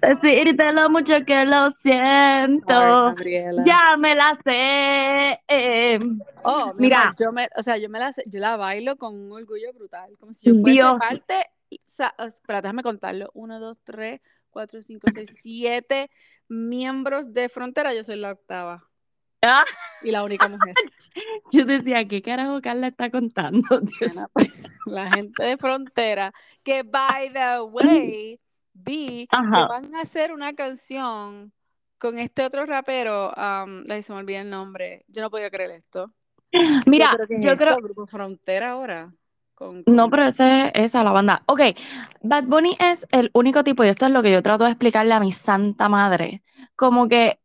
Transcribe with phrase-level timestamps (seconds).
[0.00, 3.06] Decirte lo mucho que lo siento.
[3.64, 5.40] ya me la sé.
[6.44, 9.72] Oh, mira, yo me, o sea, yo me la yo la bailo con un orgullo
[9.72, 14.20] brutal, como si yo fuese parte, espera, déjame contarlo, uno, dos, tres,
[14.50, 16.10] cuatro, cinco, seis, siete
[16.48, 18.88] miembros de Frontera, yo soy la octava.
[19.42, 19.64] Ah.
[20.02, 20.74] Y la única mujer.
[21.52, 23.68] Yo decía, ¿qué carajo Carla está contando?
[24.32, 24.50] Pues,
[24.86, 28.40] la gente de Frontera, que by the way,
[28.72, 31.52] vi que van a hacer una canción
[31.98, 36.12] con este otro rapero, um, se me olvida el nombre, yo no podía creer esto.
[36.86, 39.12] Mira, yo creo, que Grupo Frontera ahora.
[39.86, 41.42] No, pero esa es la banda.
[41.46, 41.60] Ok,
[42.22, 45.14] Bad Bunny es el único tipo, y esto es lo que yo trato de explicarle
[45.14, 46.42] a mi santa madre,
[46.76, 47.40] como que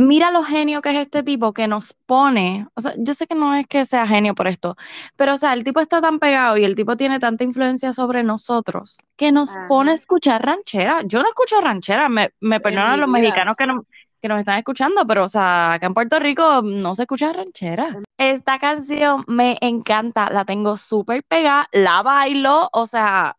[0.00, 3.34] mira lo genio que es este tipo que nos pone, o sea, yo sé que
[3.34, 4.76] no es que sea genio por esto,
[5.16, 8.22] pero o sea, el tipo está tan pegado y el tipo tiene tanta influencia sobre
[8.22, 11.02] nosotros que nos pone a escuchar ranchera.
[11.04, 13.84] Yo no escucho ranchera, me, me perdonan los mexicanos que, no,
[14.22, 17.98] que nos están escuchando, pero o sea, acá en Puerto Rico no se escucha ranchera.
[18.16, 23.36] Esta canción me encanta, la tengo súper pegada, la bailo, o sea,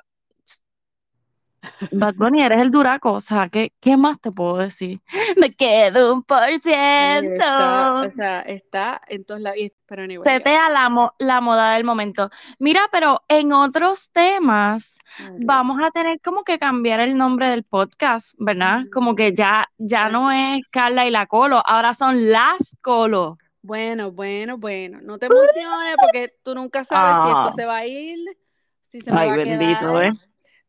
[1.91, 4.99] Bad Bunny, eres el duraco, o sea, ¿qué, ¿qué, más te puedo decir?
[5.37, 7.43] Me quedo un por ciento.
[7.43, 9.59] o sea, está en todos lados.
[9.85, 12.29] Pero Se te da la, la moda del momento.
[12.59, 14.99] Mira, pero en otros temas
[15.39, 18.83] vamos a tener como que cambiar el nombre del podcast, ¿verdad?
[18.93, 23.37] Como que ya, ya no es Carla y la Colo, ahora son las Colo.
[23.61, 27.53] Bueno, bueno, bueno, no te emociones porque tú nunca sabes si esto ah.
[27.53, 28.19] se va a ir,
[28.89, 30.11] si se me va a bendito, ¿eh?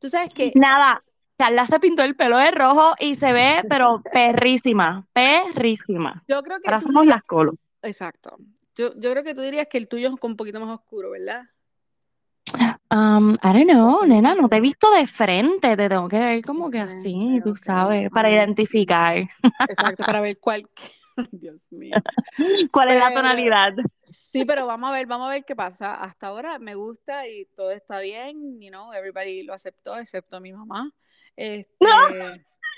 [0.03, 0.50] Tú sabes que.
[0.56, 1.05] Nada,
[1.39, 6.25] Carla se pintó el pelo de rojo y se ve, pero perrísima, perrísima.
[6.27, 6.67] Yo creo que.
[6.67, 7.55] Ahora somos las colos.
[7.83, 8.36] Exacto.
[8.75, 11.42] Yo, yo creo que tú dirías que el tuyo es un poquito más oscuro, ¿verdad?
[12.91, 16.45] Um, I don't know, nena, no te he visto de frente, te tengo que ver
[16.45, 19.18] como que así, tú sabes, para identificar.
[19.68, 20.68] Exacto, para ver cuál.
[21.33, 21.95] Dios mío.
[22.73, 23.74] ¿Cuál es la tonalidad?
[24.33, 25.95] Sí, pero vamos a ver, vamos a ver qué pasa.
[25.95, 30.52] Hasta ahora me gusta y todo está bien, you know, everybody lo aceptó, excepto mi
[30.52, 30.90] mamá.
[31.36, 31.89] Este, ¡No!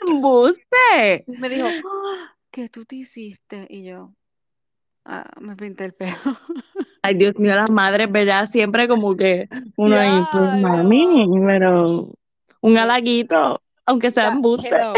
[0.21, 1.25] ¡Buste!
[1.27, 2.35] Me dijo, ¡Ah!
[2.51, 3.67] ¿qué tú te hiciste?
[3.71, 4.15] Y yo,
[5.05, 6.13] ah, me pinté el pelo.
[7.03, 8.47] Ay, Dios mío, las madres, ¿verdad?
[8.47, 12.13] Siempre como que uno ahí, pues mami, pero
[12.61, 14.69] un halaguito, aunque sea embuste.
[14.69, 14.95] Hello,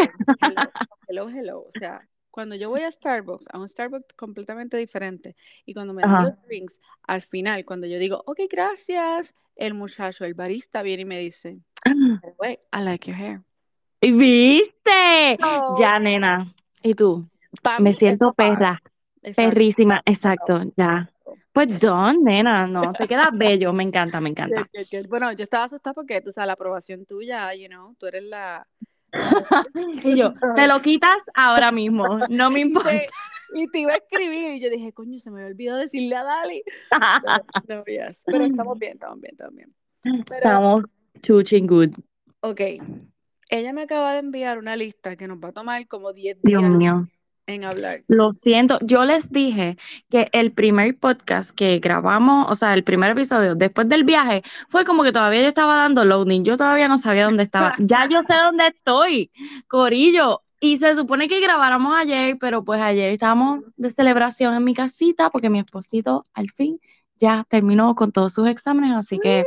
[1.09, 5.73] hello, hello, o sea, cuando yo voy a Starbucks, a un Starbucks completamente diferente, y
[5.73, 10.35] cuando me dan los drinks, al final, cuando yo digo, ok, gracias, el muchacho, el
[10.35, 11.61] barista viene y me dice,
[12.39, 13.41] wait, I like your hair.
[14.03, 15.39] ¿Viste?
[15.79, 16.55] ya, nena.
[16.83, 17.27] ¿Y tú?
[17.79, 18.83] Me siento perra.
[19.35, 21.11] Perrísima, exacto, ya.
[21.53, 24.69] Pues don, nena, no, te queda bello, me encanta, me encanta.
[25.09, 28.69] Bueno, yo estaba asustada porque, tú sabes, la aprobación tuya, you know, tú eres la,
[30.03, 32.93] y yo, te lo quitas ahora mismo, no me importa.
[33.55, 36.63] Y te, iba a escribir y yo dije, coño, se me olvidó decirle a Dali.
[37.67, 37.85] Pero,
[38.45, 39.75] estamos bien, estamos bien, estamos bien.
[40.31, 40.85] estamos
[41.23, 41.91] chuching good.
[42.41, 42.61] Ok.
[43.49, 46.61] Ella me acaba de enviar una lista que nos va a tomar como 10 días.
[46.61, 47.07] Dios mío
[47.47, 48.03] en hablar.
[48.09, 49.77] Lo siento, yo les dije
[50.11, 54.85] que el primer podcast que grabamos, o sea, el primer episodio después del viaje, fue
[54.85, 57.75] como que todavía yo estaba dando loading, yo todavía no sabía dónde estaba.
[57.79, 59.31] ya yo sé dónde estoy,
[59.69, 60.43] Corillo.
[60.59, 65.29] Y se supone que grabáramos ayer, pero pues ayer estábamos de celebración en mi casita
[65.29, 66.81] porque mi esposito al fin
[67.17, 69.45] ya terminó con todos sus exámenes, así que...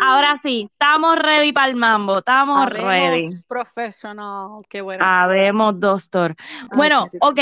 [0.00, 3.30] Ahora sí, estamos ready para el mambo, estamos ready.
[3.48, 5.04] Profesional, qué bueno.
[5.06, 6.34] Habemos doctor.
[6.76, 7.40] Bueno, ok,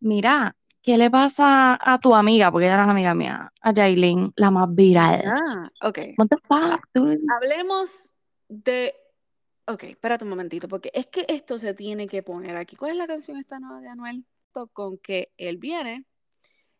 [0.00, 2.50] mira, ¿qué le pasa a tu amiga?
[2.50, 5.22] Porque ella es amiga mía, a Jailin, la más viral.
[5.26, 5.98] Ah, ok.
[6.16, 6.86] What the fuck,
[7.36, 7.90] Hablemos
[8.48, 8.94] de.
[9.66, 12.76] Ok, espérate un momentito, porque es que esto se tiene que poner aquí.
[12.76, 14.24] ¿Cuál es la canción esta nueva de Anuel?
[14.72, 16.04] Con que él viene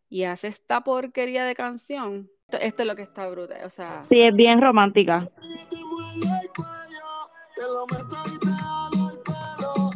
[0.09, 2.29] y hace esta porquería de canción
[2.59, 4.05] esto, es lo que está brutal, o sea.
[4.05, 5.29] Sí, es bien romántica.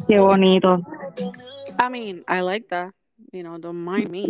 [0.07, 0.79] Qué bonito.
[1.79, 2.93] I mean, I like that.
[3.31, 4.27] You know, don't mind me.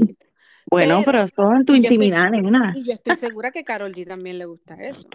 [0.69, 2.71] Bueno, pero, eso es tu intimidad, nena.
[2.75, 5.07] Y yo estoy segura que Carol G también le gusta eso.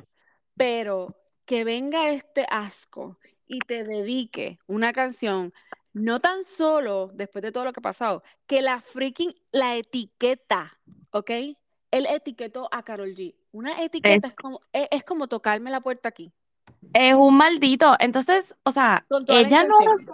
[0.56, 5.52] Pero que venga este asco y te dedique una canción,
[5.92, 10.78] no tan solo después de todo lo que ha pasado, que la freaking, la etiqueta,
[11.10, 11.30] ¿ok?
[11.90, 13.34] Él etiquetó a Carol G.
[13.52, 16.32] Una etiqueta es, como, es, como tocarme la puerta aquí.
[16.92, 17.96] Es un maldito.
[17.98, 20.10] Entonces, o sea, ella no, es,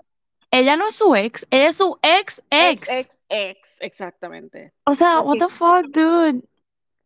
[0.50, 2.88] ella no es su ex, ella es su ex ex.
[2.88, 4.73] Ex, ex, exactamente.
[4.84, 6.43] O sea, what the fuck, dude.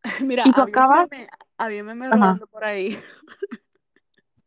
[0.20, 1.10] Mira, ¿Y tú acabas?
[1.10, 2.96] me robando por ahí.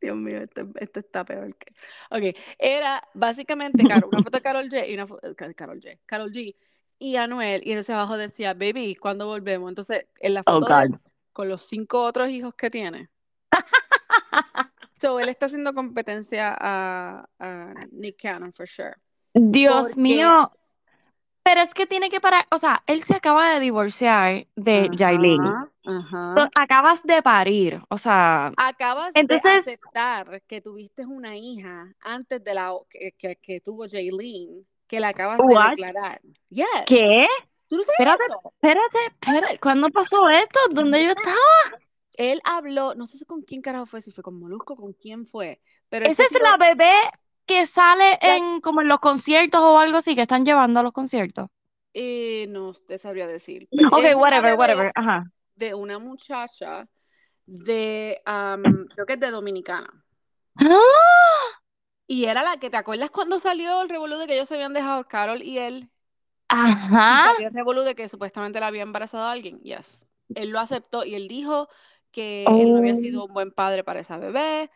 [0.01, 1.73] Dios mío, esto, esto está peor que.
[2.09, 5.99] Ok, era básicamente Carol, una foto de Carol G y una foto de Carol G,
[6.05, 6.55] Carol G
[7.03, 9.69] y Anuel, y entonces abajo decía, baby, ¿cuándo volvemos?
[9.69, 10.99] Entonces, en la Oh, foto de él, God.
[11.33, 13.09] con los cinco otros hijos que tiene.
[15.01, 18.93] So, él está haciendo competencia a, a Nick Cannon, for sure.
[19.33, 20.49] Dios Porque- mío.
[21.45, 24.89] Pero es que tiene que parar, o sea, él se acaba de divorciar de.
[25.83, 32.41] So, Acabas de parir, o sea, Acabas Entonces- de aceptar que tuviste una hija antes
[32.41, 34.63] de la que, que, que tuvo Jaylene,
[34.93, 36.21] que la acabas de declarar.
[36.49, 36.67] Yes.
[36.85, 37.25] ¿qué?
[37.67, 38.53] ¿Tú no sabes Espérate, eso?
[38.61, 40.59] espérate, espérate, ¿cuándo pasó esto?
[40.69, 41.35] ¿Dónde yo estaba?
[42.15, 45.25] Él habló, no sé si con quién carajo fue, si fue con Molusco, con quién
[45.25, 45.59] fue,
[45.89, 46.93] pero Esa es tiró- la bebé
[47.47, 50.91] que sale en como en los conciertos o algo así, que están llevando a los
[50.93, 51.47] conciertos.
[51.95, 53.67] eh, no te sabría decir.
[53.71, 55.23] pero Ok, whatever, whatever, ajá.
[55.55, 56.87] De una muchacha
[57.47, 59.89] de, am, creo que es de Dominicana.
[60.57, 61.32] ¡Ah!
[62.07, 64.73] Y era la que, ¿te acuerdas cuando salió el revolú de que ellos se habían
[64.73, 65.89] dejado Carol y él?
[67.07, 67.31] Y Ajá.
[67.31, 69.59] salió el revolú de que supuestamente la había embarazado a alguien.
[69.61, 70.07] Yes.
[70.35, 71.67] Él lo aceptó y él dijo
[72.11, 72.97] que él no había Oh.
[72.97, 74.71] sido un buen padre para esa bebé.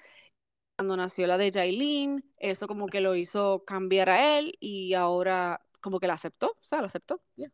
[0.78, 5.62] Cuando nació la de Jailin, eso como que lo hizo cambiar a él y ahora
[5.82, 6.48] como que la aceptó.
[6.52, 7.22] O sea, lo aceptó.
[7.36, 7.52] Yeah.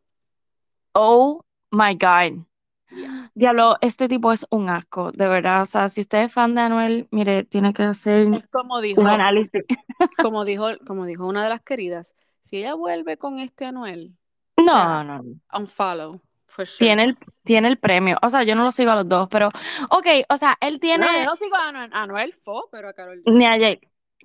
[0.94, 1.42] Oh
[1.72, 2.44] my God.
[2.90, 3.30] Yeah.
[3.34, 5.62] Diablo, este tipo es un asco, de verdad.
[5.62, 9.08] O sea, si usted es fan de Anuel, mire, tiene que hacer como dijo, un
[9.08, 9.64] análisis.
[10.22, 14.16] como dijo, como dijo una de las queridas, si ella vuelve con este Anuel,
[14.56, 15.40] No, sea, no, no.
[15.52, 16.66] unfollow, sure.
[16.78, 18.16] Tiene el, tiene el premio.
[18.22, 19.48] O sea, yo no lo sigo a los dos, pero,
[19.90, 22.92] ok, o sea, él tiene No, yo no sigo a Anuel, Anuel Fo, pero a
[22.92, 23.80] Carol ni a Jay,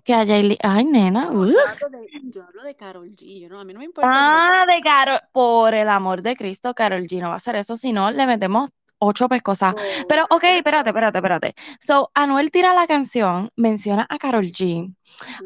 [0.10, 0.58] que a Jaylee.
[0.64, 1.30] Ay, nena.
[1.32, 1.54] Yo, hablo
[1.92, 3.42] de, yo hablo de Carol G.
[3.42, 4.10] Yo no, a mí no me importa.
[4.12, 5.20] Ah, de Carol.
[5.32, 8.26] Por el amor de Cristo, Carol G no va a hacer eso, si no, le
[8.26, 9.76] metemos ocho pescosas.
[10.08, 11.56] Pero, ok, espérate, espérate, espérate.
[11.80, 14.92] So, Anuel tira la canción, menciona a Carol G.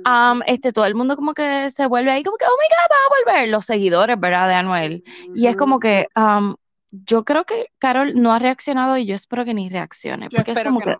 [0.07, 2.89] Um, este, todo el mundo como que se vuelve ahí como que, oh my God,
[2.89, 3.49] va a volver.
[3.49, 4.47] Los seguidores, ¿verdad?
[4.47, 5.03] De Anuel.
[5.35, 6.55] Y es como que, um,
[6.89, 10.29] yo creo que Carol no ha reaccionado y yo espero que ni reaccione.
[10.29, 10.99] Porque es como que que, no.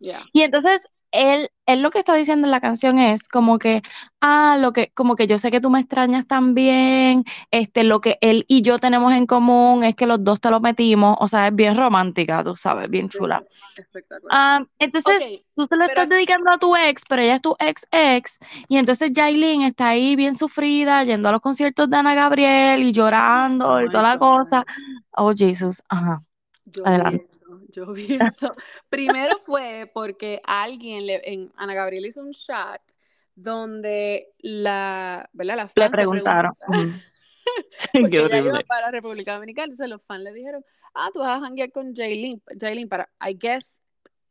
[0.00, 0.20] Yeah.
[0.32, 3.82] y entonces él, él lo que está diciendo en la canción es como que,
[4.20, 8.18] ah, lo que, como que yo sé que tú me extrañas también, este, lo que
[8.20, 11.48] él y yo tenemos en común es que los dos te lo metimos, o sea,
[11.48, 13.44] es bien romántica, tú sabes, bien chula.
[13.76, 14.30] Espectacular.
[14.30, 17.56] Ah, entonces, tú se lo pero estás dedicando a tu ex, pero ella es tu
[17.58, 22.14] ex ex, y entonces Jailin está ahí bien sufrida, yendo a los conciertos de Ana
[22.14, 24.64] Gabriel y llorando Oh y toda la cosa.
[25.12, 26.22] Oh, Jesus, ajá.
[26.64, 27.39] Yo Adelante.
[27.70, 28.54] Yo vi eso.
[28.88, 32.80] Primero fue porque alguien, le, en Ana Gabriel hizo un chat
[33.34, 35.56] donde la, ¿verdad?
[35.74, 36.54] La Le preguntaron.
[37.76, 40.64] Sí, qué ella iba para República Dominicana, entonces los fans le dijeron,
[40.94, 43.80] ah, tú vas a janguear con Jailin, Jailin para, I guess,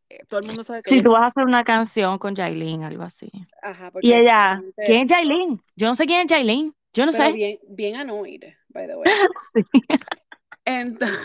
[0.09, 2.33] eh, todo el mundo sabe que Si ella tú vas a hacer una canción con
[2.35, 3.29] Jailin, algo así.
[3.61, 5.63] ajá, Y porque ella, supuestamente- ¿quién es Jailin?
[5.75, 6.73] Yo no sé quién es Jailin.
[6.93, 7.33] Yo no pero sé.
[7.33, 9.11] bien, bien annoyed, by the way.
[9.53, 9.63] Sí.
[10.65, 11.19] Entonces,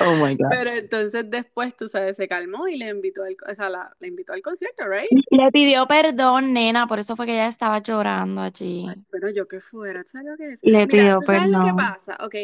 [0.00, 0.48] Oh my God.
[0.50, 4.06] pero entonces después, tú sabes, se calmó y le invitó al, o sea, la, la
[4.06, 5.10] invitó al concierto, right?
[5.30, 8.86] Le pidió perdón, nena, por eso fue que ella estaba llorando allí.
[9.10, 10.64] Pero yo que fuera, ¿tú ¿sabes lo que es?
[10.64, 11.76] Le Mira, pidió ¿tú sabes lo que perdón.
[11.76, 12.18] pasa?
[12.20, 12.34] Ok,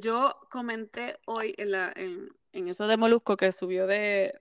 [0.00, 4.34] yo comenté hoy en, la, en, en eso de Molusco que subió de,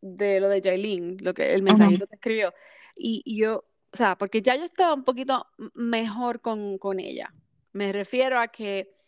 [0.00, 2.52] de lo de Jailin, lo que el mensajito que escribió,
[2.94, 7.32] y, y yo, o sea, porque ya yo estaba un poquito mejor con, con ella.
[7.72, 8.99] Me refiero a que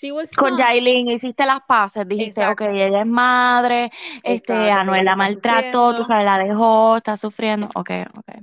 [0.00, 0.56] she was Con.
[0.56, 2.64] Jailin hiciste las paces, dijiste, Exacto.
[2.64, 3.90] ok, ella es madre,
[4.22, 8.42] este, Exacto, Anuel la maltrató, tú sabes, la dejó, está sufriendo, ok, ok.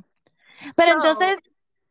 [0.75, 1.41] Pero entonces,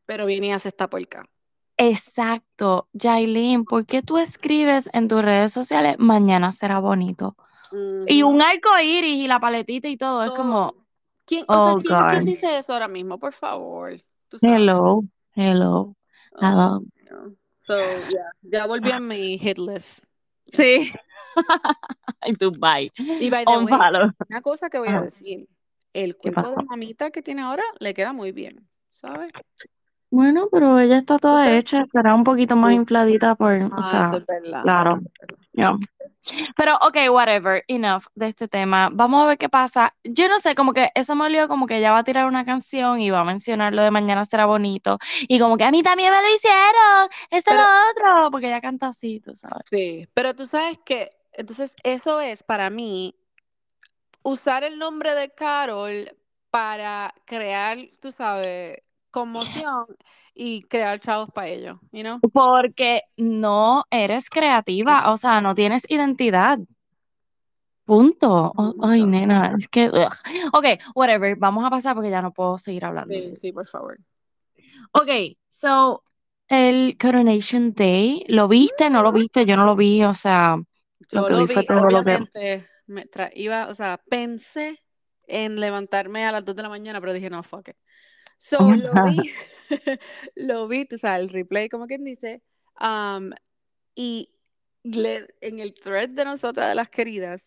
[0.06, 1.28] Pero hace esta puerca.
[1.76, 7.36] exacto, Jailin, ¿por qué tú escribes en tus redes sociales, mañana será bonito?
[8.06, 8.34] Y Ujú.
[8.34, 10.74] un arco iris y la paletita y todo, es como.
[11.26, 13.18] ¿Quién, o sea, oh ¿quién, quién God, dice eso ahora mismo?
[13.18, 13.92] Por favor.
[14.42, 15.02] Hello,
[15.36, 15.94] hello,
[16.42, 16.80] Oh.
[17.70, 17.78] So,
[18.10, 20.02] yeah, ya volví a mi hit list.
[20.48, 20.90] Sí.
[22.40, 22.90] Tú, bye.
[22.98, 23.72] Y by the way,
[24.28, 25.46] una cosa que voy a decir,
[25.92, 29.30] el ¿Qué cuerpo de mamita que tiene ahora le queda muy bien, ¿sabes?
[30.10, 34.18] Bueno, pero ella está toda hecha, estará un poquito más infladita por, o Ah, sea,
[34.18, 34.62] es verdad.
[34.62, 35.00] claro.
[36.56, 38.90] Pero, ok, whatever, enough de este tema.
[38.92, 39.94] Vamos a ver qué pasa.
[40.04, 42.44] Yo no sé, como que eso me olió como que ella va a tirar una
[42.44, 44.98] canción y va a mencionar lo de mañana será bonito.
[45.22, 48.60] Y como que a mí también me lo hicieron, esto Pero- lo otro, porque ella
[48.60, 49.62] canta así, tú sabes.
[49.70, 53.14] Sí, pero tú sabes que, entonces eso es para mí
[54.22, 56.14] usar el nombre de Carol
[56.50, 58.76] para crear, tú sabes,
[59.10, 59.86] conmoción
[60.34, 62.20] y crear chavos para ellos, you know?
[62.32, 66.58] Porque no eres creativa, o sea, no tienes identidad.
[67.84, 68.52] punto.
[68.56, 69.88] Un Oh, ay, nena, es que.
[69.88, 70.12] ugh.
[70.52, 71.36] Ok, whatever.
[71.36, 73.12] Vamos a pasar porque ya no puedo seguir hablando.
[73.14, 73.98] Sí, sí, por favor.
[74.92, 75.08] Ok,
[75.48, 76.02] so,
[76.48, 78.90] el Coronation Day, ¿lo viste?
[78.90, 79.44] ¿No lo viste?
[79.44, 80.56] Yo no lo vi, o sea,
[81.10, 82.66] Yo lo que lo vi fue vi, todo lo que.
[82.86, 84.80] me iba, o sea, pensé
[85.26, 87.76] en levantarme a las 2 de la mañana, pero dije, no, fuck it.
[88.40, 89.30] So, lo vi,
[90.34, 92.42] lo vi, tú sabes, el replay, como quien dice,
[92.80, 93.30] um,
[93.94, 94.30] y
[94.82, 97.46] le- en el thread de nosotras, de las queridas,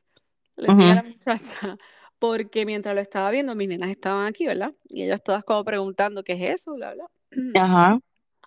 [0.55, 1.77] le dije a la muchacha,
[2.19, 4.71] porque mientras lo estaba viendo, mis nenas estaban aquí, ¿verdad?
[4.87, 6.75] Y ellas todas como preguntando, ¿qué es eso?
[6.75, 7.09] Bla, bla.
[7.59, 7.99] Ajá.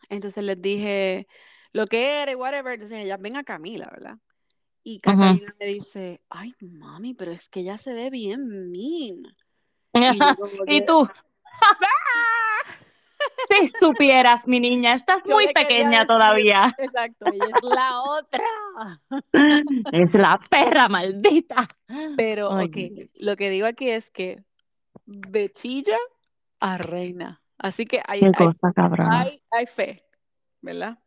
[0.08, 1.26] Entonces les dije
[1.72, 2.74] lo que era y whatever.
[2.74, 4.18] Entonces ellas ven a Camila, ¿verdad?
[4.84, 9.24] Y Catalina me dice, ay, mami, pero es que ella se ve bien mean.
[9.94, 11.08] Y yo como ¿Y que, tú?
[13.48, 16.74] Si supieras, mi niña, estás Yo muy pequeña decir, todavía.
[16.78, 18.44] Exacto, ella es la otra.
[19.92, 21.68] Es la perra maldita.
[22.16, 22.76] Pero, Ay, ok,
[23.20, 24.42] lo que digo aquí es que
[25.06, 25.98] de chilla
[26.60, 27.42] a reina.
[27.58, 28.72] Así que hay, Qué hay, cosa,
[29.10, 30.04] hay, hay fe,
[30.60, 30.98] ¿verdad?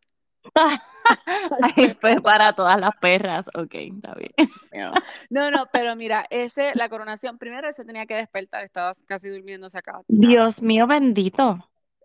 [1.77, 3.47] Ay, fue para todas las perras.
[3.49, 4.31] Ok, está bien.
[5.29, 9.29] No, no, pero mira, ese, la coronación, primero él se tenía que despertar, estaba casi
[9.29, 10.03] durmiendo, se acaba.
[10.07, 11.59] Dios mío bendito.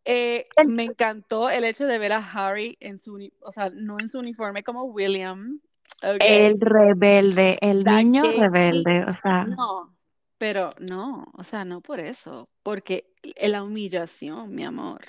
[0.07, 4.09] Eh, me encantó el hecho de ver a Harry en su, o sea, no en
[4.09, 5.61] su uniforme como William.
[6.03, 9.95] ok, El rebelde, el that niño rebelde, o sea, No,
[10.37, 13.07] pero no, o sea, no por eso, porque
[13.41, 15.01] la humillación, mi amor.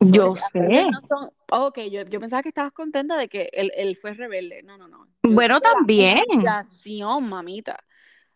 [0.00, 0.60] Yo sé.
[0.90, 4.62] no son- ok, yo, yo pensaba que estabas contenta de que él, él fue rebelde.
[4.62, 5.06] No, no, no.
[5.22, 6.24] Yo Bueno, dije la también.
[6.32, 7.78] humillación, mamita.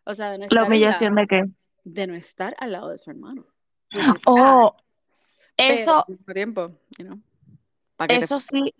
[0.04, 1.44] O sea, de no estar La humillación de que,
[1.84, 3.46] de no estar al lado de su hermano.
[3.92, 4.74] Sad, oh,
[5.56, 7.20] pero eso, tiempo, you know,
[7.96, 8.74] ¿para qué te eso sí,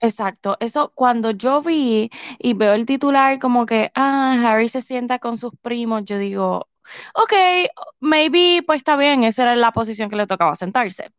[0.00, 0.56] exacto.
[0.60, 5.38] Eso cuando yo vi y veo el titular como que, ah, Harry se sienta con
[5.38, 6.68] sus primos, yo digo,
[7.14, 7.32] ok,
[8.00, 11.10] maybe, pues está bien, esa era la posición que le tocaba sentarse.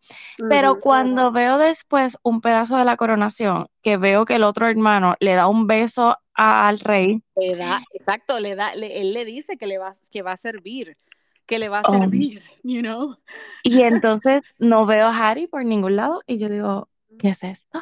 [0.48, 5.16] Pero cuando veo después un pedazo de la coronación, que veo que el otro hermano
[5.20, 9.58] le da un beso al rey, Le da, exacto, le da, le- él le dice
[9.58, 10.98] que le va, que va a servir,
[11.46, 12.00] que le va a Oh.
[12.00, 13.18] servir, you know.
[13.64, 17.82] y entonces no veo a Harry por ningún lado y yo digo, ¿qué es esto?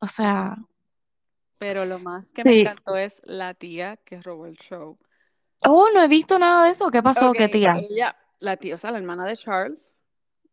[0.00, 0.56] O sea,
[1.58, 2.60] Pero lo más que me sí.
[2.60, 4.98] encantó es la tía que robó el show.
[5.64, 6.90] Oh, no he visto nada de eso.
[6.90, 7.30] ¿Qué pasó?
[7.30, 7.74] Ok, ¿Qué tía?
[7.90, 9.96] ella, la tía, o sea, la hermana de Charles,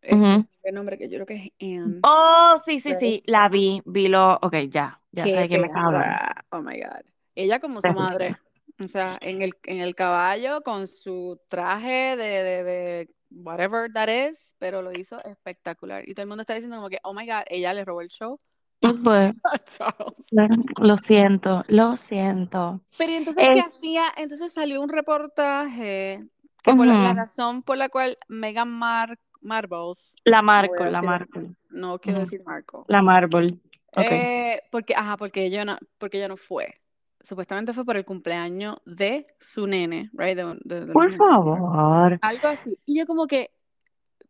[0.02, 0.46] este, Ujú.
[0.64, 2.02] ¿qué nombre que yo creo que es Anne.
[2.04, 3.00] Oh, sí, sí, Right.
[3.00, 6.18] sí, la vi, vi lo, ok, ya, ya sé Qué de quién me estás hablando.
[6.52, 7.02] Oh my God.
[7.36, 8.36] Ella como su madre.
[8.82, 14.08] O sea, en el, en el caballo con su traje de, de, de whatever that
[14.08, 16.08] is, pero lo hizo espectacular.
[16.08, 18.08] Y todo el mundo está diciendo como que, oh my God, ella le robó el
[18.10, 18.38] show
[18.82, 19.34] Pues,
[20.78, 22.82] lo siento, lo siento.
[22.98, 24.04] Pero ¿y entonces, ¿qué Eh, hacía?
[24.18, 26.28] Entonces salió un reportaje
[26.62, 31.02] que por la, la ujú, razón por la cual Meghan Mar Marbles, La Markle, la
[31.02, 33.60] Markle, no quiero ujú, decir Marco, la Marble,
[33.96, 34.12] ok.
[34.12, 36.76] Eh, porque, ajá, porque ella no, porque ella no fue.
[37.22, 40.38] Supuestamente fue por el cumpleaños de su nene, right?
[40.38, 42.20] De, de- de Por favor.
[42.22, 42.80] Algo así.
[42.86, 43.52] Y yo como que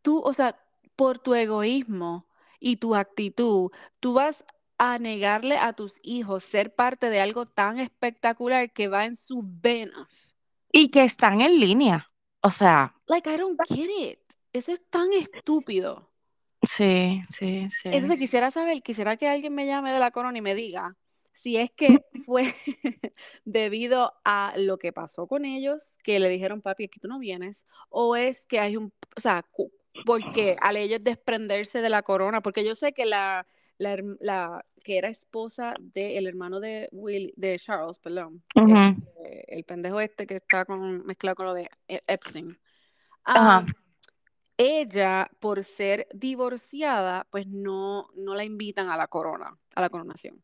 [0.02, 0.58] tú, o sea,
[0.96, 2.26] por tu egoísmo
[2.60, 4.44] y tu actitud, tú vas
[4.78, 9.44] a negarle a tus hijos ser parte de algo tan espectacular que va en sus
[9.44, 10.36] venas.
[10.72, 12.10] Y que están en línea.
[12.42, 14.20] O sea, Like, I don't get it.
[14.52, 16.08] Eso es tan estúpido.
[16.62, 17.88] sí, sí, sí.
[17.90, 20.96] Entonces quisiera saber, quisiera que alguien me llame de la corona y me diga
[21.32, 21.88] si es que
[22.26, 22.54] fue
[23.44, 27.66] debido a lo que pasó con ellos, que le dijeron, papi, aquí tú no vienes,
[27.88, 29.44] o es que hay un, o sea,
[30.04, 33.46] porque al ellos desprenderse de la corona, porque yo sé que la,
[33.78, 38.42] la, que era esposa del hermano de Will, de Charles, perdón,
[39.48, 42.58] el pendejo este que está con, mezclado con lo de E- Epstein.
[43.24, 43.66] Ah,
[44.56, 50.42] ella, por ser divorciada, pues no, no la invitan a la corona, a la coronación.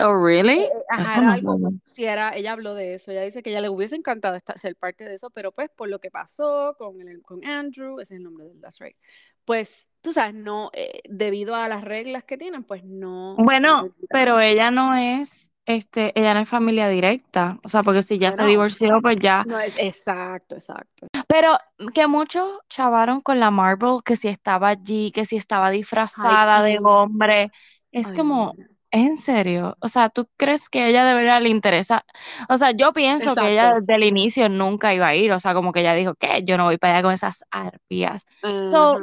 [0.00, 0.60] Oh, really?
[0.60, 3.60] Eh, eh, ajá, era algo, si era, ella habló de eso, ella dice que ella
[3.60, 7.00] le hubiese encantado estar- ser parte de eso, pero pues por lo que pasó con,
[7.08, 8.96] el, con Andrew, ese es el nombre del that's right,
[9.44, 13.90] pues tú sabes, no, eh, debido a las reglas que tienen, pues no, no Bueno,
[14.08, 17.58] pero ella no es, este, ella no es familia directa.
[17.64, 19.44] O sea, porque si ya se divorció, pues ya.
[19.46, 21.06] no es exacto, exacto.
[21.26, 21.58] Pero
[21.94, 26.72] que muchos chavaron con la Marble, que si estaba allí, que si estaba disfrazada de
[26.72, 27.50] Ay, hombre.
[27.92, 28.54] Es ay, como.
[28.94, 29.76] ¿Es en serio?
[29.80, 32.04] O sea, ¿tú crees que ella de verdad le interesa?
[32.48, 35.32] O sea, yo pienso que ella desde el inicio nunca iba a ir.
[35.32, 36.42] O sea, como que ella dijo, ¿qué?
[36.44, 38.26] Yo no voy para allá con esas arpías.
[38.70, 39.00] So.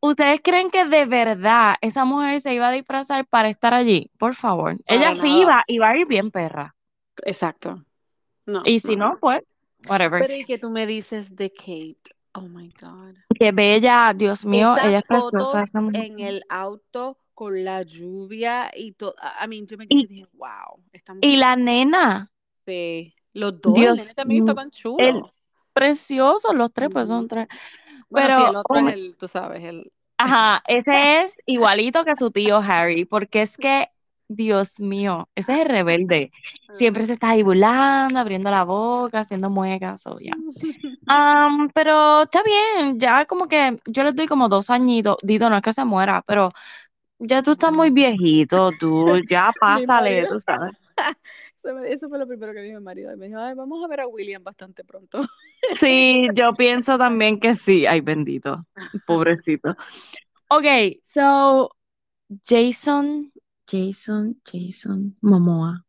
[0.00, 4.10] ¿ustedes creen que de verdad esa mujer se iba a disfrazar para estar allí?
[4.18, 4.76] Por favor.
[4.86, 6.74] Ella sí iba, iba a ir bien perra.
[7.24, 7.84] Exacto.
[8.44, 9.10] No, Y si no.
[9.10, 9.42] no, pues,
[9.88, 10.20] whatever.
[10.20, 12.16] Pero y que tú me dices de Kate.
[12.32, 13.14] Oh my God.
[13.38, 15.62] Qué bella, Dios mío, Esas ella es preciosa.
[15.62, 16.04] esa mujer.
[16.04, 19.14] en el auto con la lluvia y todo.
[19.40, 20.82] I mean, yo me quedé y dije, wow.
[21.20, 22.32] Y la nena,
[22.66, 23.14] Sí.
[23.32, 24.96] Los dos, Dios el nene también estaban chulos.
[24.98, 25.22] el-
[25.72, 27.46] preciosos los tres, pues son tres.
[28.10, 29.92] Bueno, pero, sí, el otro oh es el, tú sabes, el.
[30.16, 33.88] Ajá, ese es igualito que su tío Harry, porque es que,
[34.26, 36.32] Dios mío, ese es el rebelde.
[36.72, 40.32] Siempre se está ahí burlando, abriendo la boca, haciendo muecas, o ya.
[41.72, 45.62] Pero está bien, ya como que yo les doy como dos añitos, Dito, no es
[45.62, 46.50] que se muera, pero
[47.18, 50.72] ya tú estás muy viejito, tú, ya pásale, tú sabes.
[51.86, 53.12] Eso fue lo primero que dijo mi marido.
[53.12, 55.20] Y me dijo, Ay, vamos a ver a William bastante pronto.
[55.70, 57.86] Sí, yo pienso también que sí.
[57.86, 58.64] Ay, bendito,
[59.06, 59.76] pobrecito.
[60.48, 60.64] Ok,
[61.02, 61.70] so
[62.42, 63.30] Jason,
[63.66, 65.84] Jason, Jason Momoa.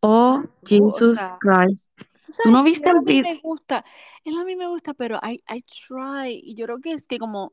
[0.00, 1.18] Oh, Jesus.
[1.40, 1.92] Christ.
[2.26, 3.34] ¿Tú ¿Tú no viste el a mí video?
[3.34, 3.84] me gusta,
[4.24, 6.40] él a mí me gusta, pero I, I try.
[6.42, 7.52] Y yo creo que es que como,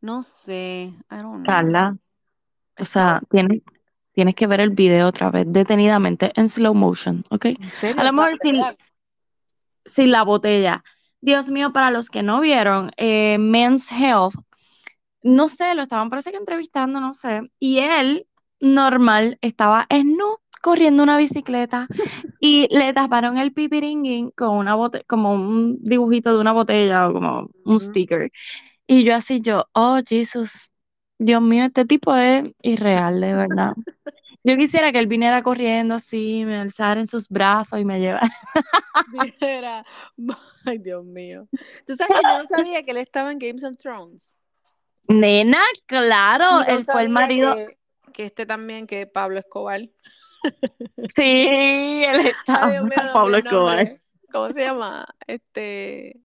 [0.00, 1.44] no sé, I don't know.
[1.44, 1.96] Carla,
[2.78, 3.62] o sea, tienes,
[4.12, 7.46] tienes que ver el video otra vez detenidamente en slow motion, ¿ok?
[7.96, 8.62] A lo mejor sin,
[9.84, 10.82] sin la botella.
[11.20, 14.34] Dios mío, para los que no vieron, eh, Men's Health,
[15.22, 18.26] no sé, lo estaban parece que entrevistando, no sé, y él,
[18.60, 21.86] normal, estaba nu corriendo una bicicleta
[22.40, 27.12] y le taparon el pipiringuín con una bote como un dibujito de una botella o
[27.12, 28.30] como un sticker.
[28.92, 30.68] Y yo así, yo, oh, Jesús,
[31.16, 33.72] Dios mío, este tipo es irreal, de verdad.
[34.42, 38.28] Yo quisiera que él viniera corriendo así, me alzara en sus brazos y me llevara.
[40.66, 41.46] Ay Dios mío.
[41.86, 44.34] Tú sabes que yo no sabía que él estaba en Games of Thrones.
[45.06, 47.54] Nena, claro, él fue el marido.
[47.54, 47.66] que,
[48.12, 49.82] que este también, que Pablo Escobar.
[51.14, 53.36] Sí, él está Ay, Dios mío, no, Pablo.
[53.36, 54.00] Escobar.
[54.32, 55.06] ¿Cómo se llama?
[55.28, 56.20] Este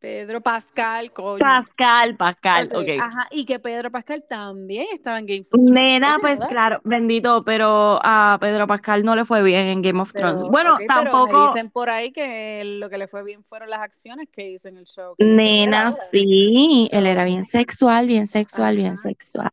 [0.00, 1.38] Pedro Pascal, coño.
[1.38, 2.88] Pascal, Pascal, Ok.
[3.00, 5.70] Ajá, y que Pedro Pascal también estaba en Games of Thrones.
[5.72, 6.48] Nena, pues ¿verdad?
[6.50, 10.42] claro, bendito, pero a Pedro Pascal no le fue bien en Game of Thrones.
[10.42, 13.42] Pero, Bueno, ok, pero me tampoco, dicen por ahí que lo que le fue bien
[13.42, 15.14] fueron las acciones que hizo en el show.
[15.18, 19.50] nena, sí, él era bien sexual, bien sexual, bien sexual.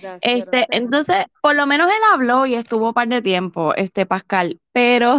[0.00, 4.06] that's Este, entonces, por lo menos él habló y estuvo un par de tiempo, este
[4.06, 5.18] Pascal, pero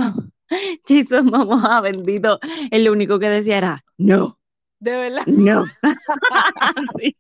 [0.88, 2.40] Jesús, mamá, bendito,
[2.72, 4.39] lo único que decía era, no,
[4.80, 5.26] De verdad.
[5.28, 5.64] no.
[7.00, 7.16] Sí.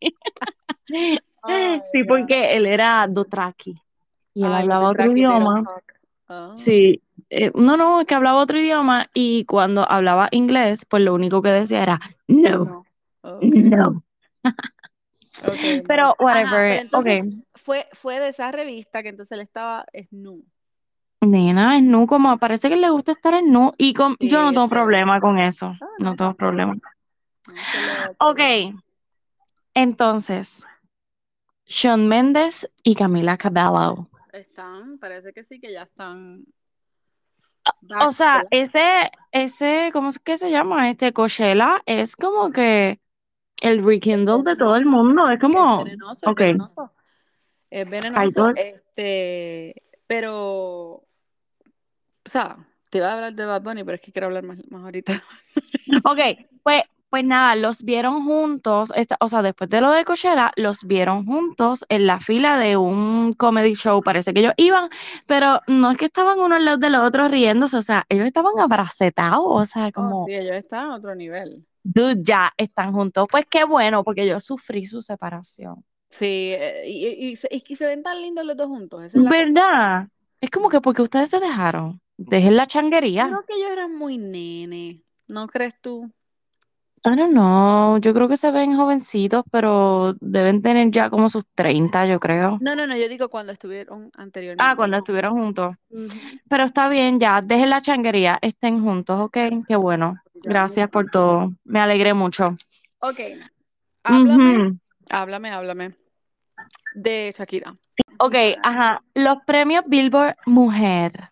[1.43, 3.75] Ay, Sí, porque él era Dothraki
[4.33, 5.57] y él Ay, hablaba otro idioma.
[6.27, 6.51] Ah.
[6.55, 11.13] Sí, eh, no, no, es que hablaba otro idioma y cuando hablaba inglés, pues lo
[11.13, 12.85] único que decía era no,
[13.23, 14.03] No.
[15.87, 16.09] Pero.
[16.09, 17.45] Ajá, whatever, pero entonces ok.
[17.55, 20.43] fue, fue de esa revista que entonces él estaba snu.
[21.21, 24.53] Nena, es nu, como parece que le gusta estar en nu y con, yo no
[24.53, 26.75] tengo problema con eso, Ah, no tengo problema.
[28.19, 28.39] Ok,
[29.73, 30.65] entonces,
[31.65, 34.07] Shawn Mendes y Camila Cabello.
[34.33, 36.45] Están, parece que sí, que ya están
[37.65, 38.47] O back, sea, ¿verdad?
[38.51, 40.89] ese, ese, ¿cómo es que se llama?
[40.89, 42.99] Este Coachella es como que
[43.61, 46.93] el Es rekindle de todo el mundo, es Es como, venenoso, es ok, venenoso.
[47.69, 49.75] Es venenoso, este,
[50.07, 51.05] pero, o
[52.25, 52.57] sea,
[52.89, 55.13] te iba a hablar de Bad Bunny, pero es que quiero hablar más, más ahorita.
[56.03, 56.19] ok,
[56.63, 60.83] pues, pues nada, los vieron juntos, esta- o sea, después de lo de Coachella, los
[60.83, 64.89] vieron juntos en la fila de un comedy show, parece que ellos iban,
[65.27, 68.53] pero no es que estaban uno al lado del otro riéndose, o sea, ellos estaban
[68.59, 71.65] abracetados, o sea, Oh, como, sí, ellos están a otro nivel.
[71.83, 75.83] dude, ya están juntos, pues qué bueno, porque yo sufrí su separación.
[76.09, 79.03] Sí, eh, y, y, y se, y que se ven tan lindos los dos juntos,
[79.03, 79.37] esa es la cosa.
[79.37, 80.07] ¿Verdad?
[80.41, 82.01] Es como que porque ustedes se dejaron.
[82.17, 83.27] Dejen la changuería.
[83.27, 86.11] creo que ellos eran muy nene, ¿no crees tú?
[87.05, 87.97] I don't know.
[87.99, 92.57] Yo creo que se ven jovencitos, pero deben tener ya como sus 30, yo creo.
[92.61, 94.75] No, no, no, yo digo cuando estuvieron Ah, anteriormente.
[94.75, 95.75] cuando estuvieron juntos.
[96.49, 97.41] Pero está bien, ya.
[97.41, 98.37] Dejen la changuería.
[98.41, 99.37] Estén juntos, ¿ok?
[99.67, 100.15] Qué bueno.
[100.33, 101.53] Gracias por todo.
[101.63, 102.45] Me alegré mucho.
[102.99, 103.19] Ok,
[104.03, 105.95] háblame, háblame, háblame
[106.93, 107.75] de Shakira.
[108.17, 109.01] Ok, ajá.
[109.13, 111.29] Los premios Billboard Mujer.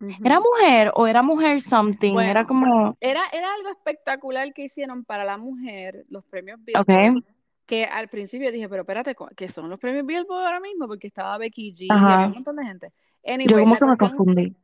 [0.00, 2.18] ¿Era mujer o era mujer something?
[2.18, 2.96] Era como.
[3.00, 7.24] era, era algo espectacular que hicieron para la mujer, los premios Billboard, Ok.
[7.66, 10.86] que al principio dije, pero espérate, ¿cu- ¿qué son los premios Billboard ahora mismo?
[10.86, 12.26] Porque estaba Becky G, había Ajá.
[12.28, 12.92] un montón de gente.
[13.26, 14.56] Yo Anyway, como la que me confundí.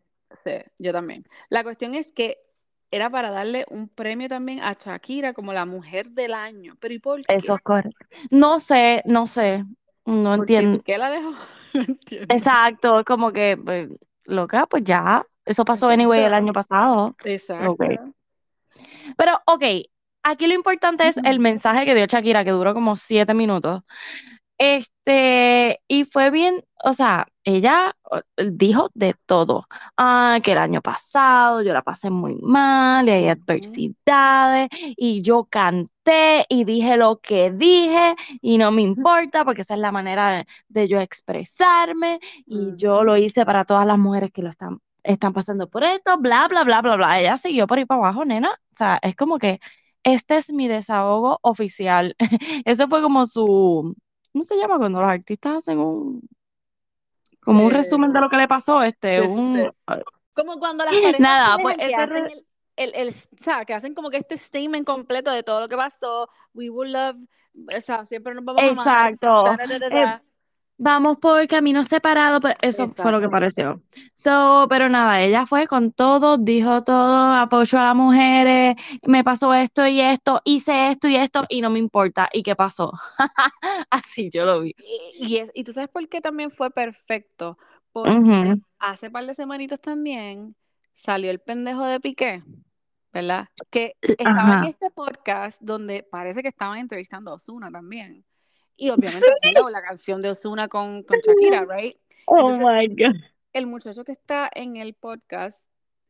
[0.44, 1.24] sí, yo también.
[1.48, 2.38] La cuestión es que
[2.90, 6.76] era para darle un premio también a Shakira como la mujer del año.
[6.80, 7.56] ¿Pero y por Eso qué?
[7.56, 8.06] es correcto.
[8.30, 9.64] No sé, no sé.
[10.04, 10.78] No entiendo.
[10.78, 11.30] ¿Por qué la dejó?
[11.74, 12.34] No entiendo.
[12.34, 13.88] Exacto, como que, pues,
[14.24, 15.26] loca, pues ya.
[15.44, 17.16] Eso pasó anyway el año pasado.
[17.24, 17.76] Exacto.
[19.16, 19.64] Pero, ok,
[20.22, 23.82] aquí lo importante es el mensaje que dio Shakira, que duró como siete minutos.
[24.62, 27.96] Este, y fue bien, o sea, ella
[28.36, 29.66] dijo de todo.
[29.96, 35.46] Ah, que el año pasado yo la pasé muy mal, y hay adversidades, y yo
[35.50, 40.44] canté y dije lo que dije, y no me importa, porque esa es la manera
[40.68, 45.32] de, yo expresarme, y yo lo hice para todas las mujeres que lo están, están
[45.32, 47.20] pasando por esto, bla, bla, bla, bla, bla.
[47.20, 48.50] Ella siguió por ahí para abajo, nena.
[48.72, 49.60] O sea, es como que
[50.04, 52.14] este es mi desahogo oficial.
[52.64, 53.96] Eso fue como su
[54.32, 56.28] ¿cómo se llama cuando los artistas hacen un
[57.40, 58.82] como un resumen de lo que le pasó?
[58.82, 59.70] Este, un
[60.32, 62.26] como cuando las parejas Nada, pues que hacen
[62.76, 65.76] el, el, o sea, que hacen como que este statement completo de todo lo que
[65.76, 67.16] pasó, we will love,
[67.54, 69.12] o sea, siempre nos vamos a amar.
[69.12, 69.44] Exacto
[70.78, 73.82] vamos por camino separado, pues eso fue lo que pareció.
[74.14, 79.54] So, pero nada, ella fue con todo, dijo todo, apoyó a las mujeres, me pasó
[79.54, 82.28] esto y esto, hice esto y esto y no me importa.
[82.32, 82.92] ¿Y qué pasó?
[83.90, 84.74] Así yo lo vi.
[85.18, 87.58] Y, es, y tú sabes por qué también fue perfecto,
[87.92, 90.56] porque hace par de semanitas también
[90.92, 92.42] salió el pendejo de Piqué.
[93.14, 93.48] ¿Verdad?
[93.70, 98.24] Que estaba en este podcast donde parece que estaban entrevistando a Osuna también.
[98.76, 99.26] Y obviamente
[99.72, 101.96] la canción de Osuna con, con Shakira, right?
[102.26, 103.16] Oh my God.
[103.52, 105.60] El muchacho que está en el podcast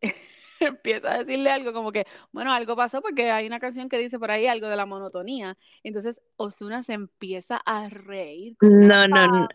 [0.60, 4.18] empieza a decirle algo como que, bueno, algo pasó porque hay una canción que dice
[4.18, 5.56] por ahí algo de la monotonía.
[5.82, 8.56] Entonces Osuna se empieza a reír.
[8.60, 9.48] no, no, no.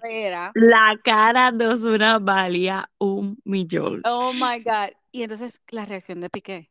[0.54, 4.02] La cara de Osuna valía un millón.
[4.06, 4.96] Oh my God.
[5.12, 6.70] Y entonces la reacción de Piqué.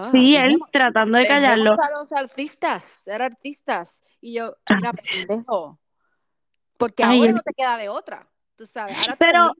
[0.00, 1.72] Sí, él tratando de callarlo.
[1.72, 3.96] A los artistas, ser artistas.
[4.20, 5.78] Y yo, mira, pendejo.
[6.78, 8.28] Porque ahora no te queda de otra.
[8.56, 9.54] Tú sabes, pero,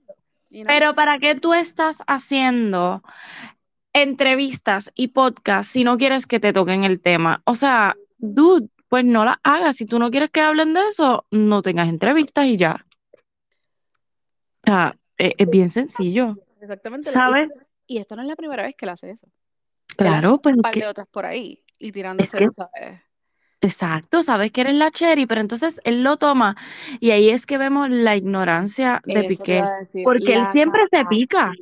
[0.49, 3.03] pero ¿para qué tú estás haciendo
[3.91, 7.41] entrevistas y podcasts si no quieres que te toquen el tema?
[7.45, 9.75] O sea, dude, pues no la hagas.
[9.75, 12.85] Si tú no quieres que hablen de eso, no tengas entrevistas y ya.
[14.61, 16.37] O sea, e, es, bien sencillo.
[16.61, 17.11] Exactamente.
[17.11, 17.49] ¿Sabes?
[17.87, 19.27] Y esto no es la primera vez que él hace eso.
[19.97, 20.55] Claro, pues.
[20.55, 23.01] Un par de otras por ahí y tirándose, ¿sabes?
[23.63, 26.57] Exacto, sabes que eres la cherry, pero entonces él lo toma
[26.99, 29.63] y ahí es que vemos la ignorancia de Piqué,
[30.03, 31.53] porque él siempre se pica.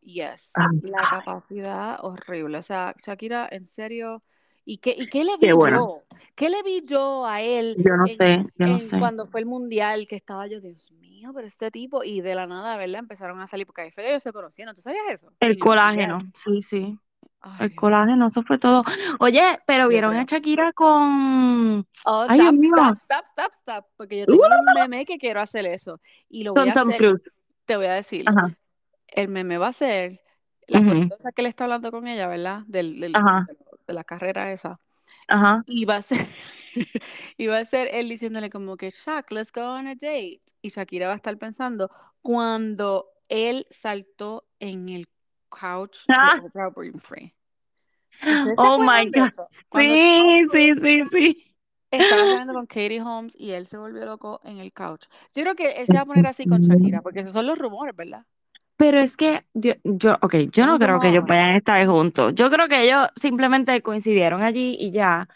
[0.00, 0.50] Yes,
[0.80, 2.56] la capacidad horrible.
[2.56, 4.22] O sea, Shakira, en serio,
[4.64, 6.04] ¿y qué, y qué le vi yo?
[6.34, 7.76] ¿Qué le vi yo a él?
[7.78, 8.98] Yo no sé, yo no sé.
[8.98, 12.46] Cuando fue el mundial, que estaba yo, Dios mío, pero este tipo, y de la
[12.46, 13.00] nada, ¿verdad?
[13.00, 15.30] Empezaron a salir, porque ahí fue ellos se conocieron, ¿tú sabías eso?
[15.40, 16.98] El colágeno, sí, sí
[17.60, 18.82] el colágeno, eso fue todo.
[19.20, 21.86] Oye, pero vieron a Shakira con.
[22.04, 25.66] Oh, Ay, stop, stop, stop, stop, stop, porque yo tengo un meme que quiero hacer
[25.66, 26.00] eso.
[26.28, 26.98] Y lo voy a Tom hacer.
[26.98, 27.30] Cruise.
[27.64, 28.24] Te voy a decir.
[29.08, 30.20] El meme va a ser
[30.66, 32.62] la uh esa que le está hablando con ella, ¿verdad?
[32.66, 34.78] Del, del de, la carrera esa.
[35.28, 35.62] Ajá.
[35.66, 36.26] Y va a ser.
[37.36, 40.42] y va a ser él diciéndole como que, Shak, let's go on a date.
[40.62, 45.08] Y Shakira va a estar pensando cuando él saltó en el
[45.48, 46.40] couch de ah.
[46.42, 47.35] Oprah Winfrey.
[48.56, 49.30] Oh my God.
[49.74, 51.56] Sí, sí, sí, sí.
[51.90, 55.06] Estaba hablando con Katie Holmes y él se volvió loco en el couch.
[55.34, 57.58] Yo creo que él se va a poner así con Shakira, porque esos son los
[57.58, 58.24] rumores, ¿verdad?
[58.76, 62.34] Pero es que yo, yo ok, yo no creo que ellos vayan a estar juntos.
[62.34, 65.28] Yo creo que ellos simplemente coincidieron allí y ya.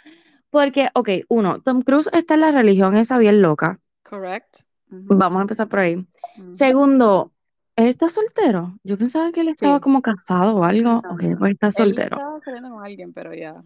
[0.51, 3.81] Porque, ok, uno, Tom Cruise está en la religión esa bien loca.
[4.05, 4.62] Correct.
[4.88, 6.07] Vamos a empezar por ahí.
[6.51, 7.33] Segundo,
[7.81, 8.73] ¿Él está soltero?
[8.85, 10.99] Yo pensaba que él estaba como casado o algo.
[10.99, 12.16] ok, pues está soltero.
[12.16, 13.62] Él estaba saliendo con alguien, pero ya.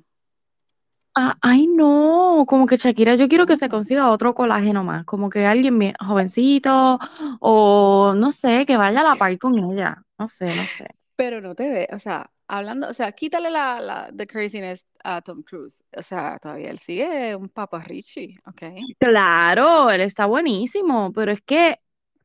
[1.17, 5.31] Ah, ay, no, como que Shakira, yo quiero que se consiga otro colágeno más, como
[5.31, 6.99] que alguien bien jovencito
[7.39, 10.89] o no sé, que vaya a la par con ella, no sé, no sé.
[11.15, 15.21] Pero no te ve, o sea, hablando, o sea, quítale la, la the craziness a
[15.21, 18.63] Tom Cruise, o sea, todavía él sigue un papa Richie, ¿ok?
[18.99, 21.79] Claro, él está buenísimo, pero es que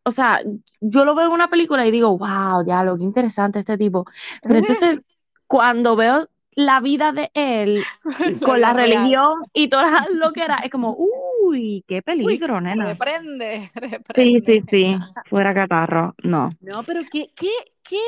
[0.09, 0.41] o sea,
[0.81, 4.05] yo lo veo en una película y digo, wow, ya lo que interesante este tipo.
[4.41, 5.01] Pero entonces,
[5.45, 7.83] cuando veo la vida de él
[8.43, 12.85] con la, religión y todas lo que era, es como, uy, qué peligro, nena.
[12.85, 14.01] Reprende, reprende.
[14.15, 14.95] Sí, sí, sí,
[15.25, 16.49] fuera catarro, no.
[16.59, 17.51] No, pero qué, qué,
[17.83, 18.01] qué,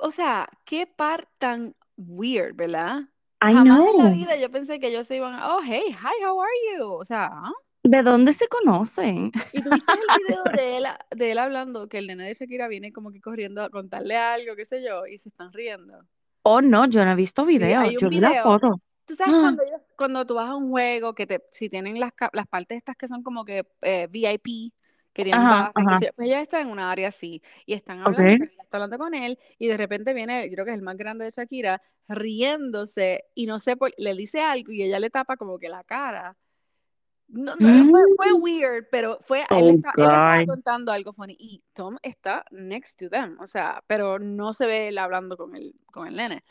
[0.00, 3.00] o sea, qué par tan weird, ¿verdad?
[3.40, 6.40] I Jamás en la vida yo pensé que ellos se iban, oh, hey, hi, how
[6.40, 6.92] are you?
[6.92, 7.52] O sea, ¿ah?
[7.84, 9.32] ¿De dónde se conocen?
[9.50, 12.92] Y tuviste el video de él, de él hablando que el nene de Shakira viene
[12.92, 16.06] como que corriendo a contarle algo, qué sé yo, y se están riendo.
[16.44, 18.76] Oh, no, yo no he visto video, yo vi la foto.
[19.04, 19.62] Tú sabes cuando,
[19.96, 23.08] cuando tú vas a un juego que te, si tienen las, las partes estas que
[23.08, 24.72] son como que eh, VIP,
[25.12, 25.98] que tienen Ajá, base, que ajá.
[25.98, 29.12] se- pues ella está en una área así, y están hablando, Shakira está hablando con
[29.14, 33.24] él, y de repente viene, yo creo que es el más grande de Shakira, riéndose,
[33.34, 36.36] y no sé, por, le dice algo, y ella le tapa como que la cara.
[37.32, 38.42] No, no, fue, fue Mm.
[38.42, 40.46] weird, pero fue, él, Oh, está, él estaba God.
[40.46, 44.88] contando algo funny, y Tom está next to them, o sea, pero no se ve
[44.88, 46.44] él hablando con el, con el nene.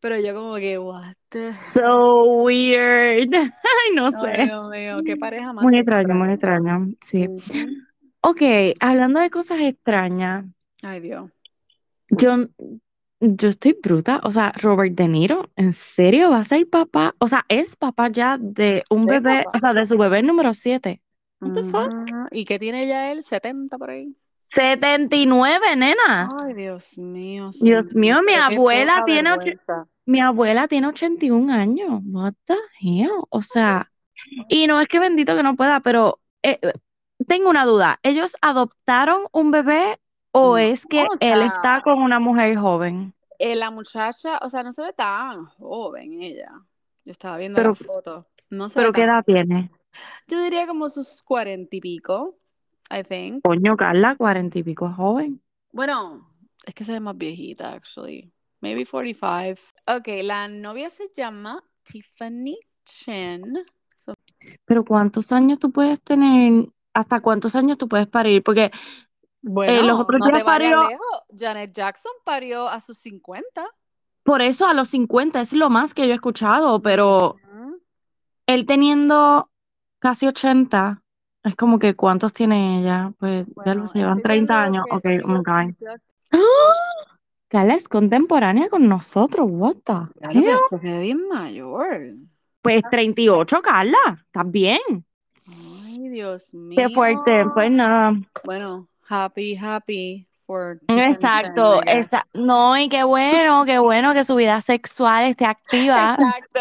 [0.00, 1.46] Pero yo como que, what the...
[1.52, 3.30] So weird.
[3.34, 4.44] Ay, no Ay, sé.
[4.46, 6.88] Dios mío, qué pareja más Muy extraño, muy extraño.
[7.02, 7.28] Sí.
[7.28, 7.42] Ujú.
[8.22, 8.40] Ok,
[8.80, 10.44] hablando de cosas extrañas,
[10.82, 11.30] Ay, Dios.
[12.08, 12.46] yo,
[13.22, 14.20] yo estoy bruta.
[14.24, 17.14] O sea, Robert De Niro, ¿en serio va a ser papá?
[17.18, 19.50] O sea, es papá ya de un bebé, papá.
[19.54, 21.00] o sea, de su bebé número 7.
[21.40, 21.92] What the fuck?
[21.94, 22.26] Ujú.
[22.32, 23.24] ¿Y qué tiene ya él?
[23.24, 24.14] ¿70 por ahí?
[24.36, 26.28] 79, nena.
[26.44, 27.50] Ay, Dios mío.
[27.60, 29.30] Dios mío, mi abuela tiene.
[30.04, 32.02] Mi abuela tiene 81 años.
[32.04, 33.10] What the hell?
[33.30, 33.90] O sea,
[34.48, 36.72] y no es que bendito que no pueda, pero eh, eh,
[37.26, 38.00] tengo una duda.
[38.02, 40.00] ¿Ellos adoptaron un bebé
[40.32, 43.14] o es que o él está con una mujer joven?
[43.38, 46.50] eh, la muchacha, o sea, no se ve tan joven ella.
[47.04, 47.74] Yo estaba viendo Pero.
[48.50, 49.10] No se ve pero ¿qué tan.
[49.10, 49.70] edad tiene?
[50.28, 52.36] Yo diría como sus cuarenta y pico,
[52.90, 53.42] I think.
[53.44, 55.42] Coño, Carla, cuarenta y pico es joven.
[55.72, 56.30] Bueno,
[56.64, 58.32] es que se ve más viejita, actually.
[58.60, 59.60] Maybe 45.
[59.88, 63.64] Ok, la novia se llama Tiffany Chen.
[63.96, 64.14] So-
[64.64, 66.68] Pero ¿cuántos años tú puedes tener?
[66.94, 68.42] ¿Hasta cuántos años tú puedes parir?
[68.44, 68.70] Porque
[69.42, 71.06] Bueno, eh, los otros no días parió, lejos.
[71.38, 73.64] Janet Jackson parió a sus 50.
[74.22, 77.80] por eso a los 50 es lo más que yo he escuchado, pero Ujú.
[78.46, 79.50] él teniendo
[79.98, 81.02] casi 80,
[81.42, 83.12] es como que ¿cuántos tiene ella?
[83.18, 84.86] Pues ya Bueno, lo se llevan estoy 30 viendo años.
[84.90, 85.98] Ok, oh my God.
[86.30, 86.38] ¡Ah!
[87.48, 92.14] Carla es contemporánea con nosotros, what the Claro, pero se ve bien mayor.
[92.62, 94.80] Pues 38, Carla, ¿estás bien?
[95.46, 97.76] Ay, Dios Qué fuerte, pues mío.
[97.76, 98.14] nada.
[98.44, 104.60] Bueno, happy, happy for Exacto, esa, no, y qué bueno, qué bueno que su vida
[104.60, 106.16] sexual esté activa.
[106.18, 106.60] Exacto.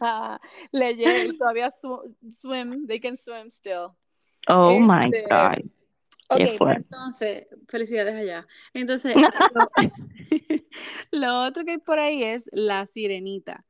[0.72, 3.88] Y todavía su- swim, they can swim still.
[4.48, 5.66] Oh my Este, God, qué
[6.28, 6.82] ok, pues fuerte.
[6.90, 8.46] entonces, felicidades allá.
[8.72, 9.14] Entonces,
[11.12, 13.64] lo, lo otro que hay por ahí es la sirenita.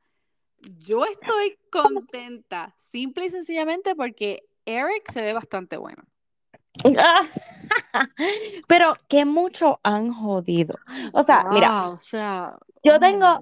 [0.79, 6.03] Yo estoy contenta, simple y sencillamente porque Eric se ve bastante bueno.
[8.67, 10.75] Pero que mucho han jodido.
[11.13, 13.41] O sea, mira, wow, o sea, yo tengo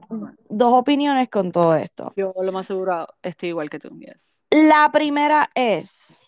[0.49, 2.11] dos opiniones con todo esto.
[2.15, 4.41] Yo lo más seguro estoy igual que tú, yes.
[4.51, 6.21] La primera es,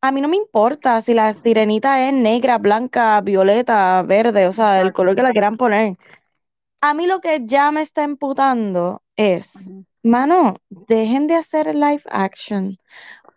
[0.00, 4.80] a mí no me importa si la sirenita es negra, blanca, violeta, verde, o sea,
[4.80, 5.96] el color que la quieran poner.
[6.80, 9.68] A mí lo que ya me está emputando es,
[10.02, 12.78] mano, dejen de hacer live action.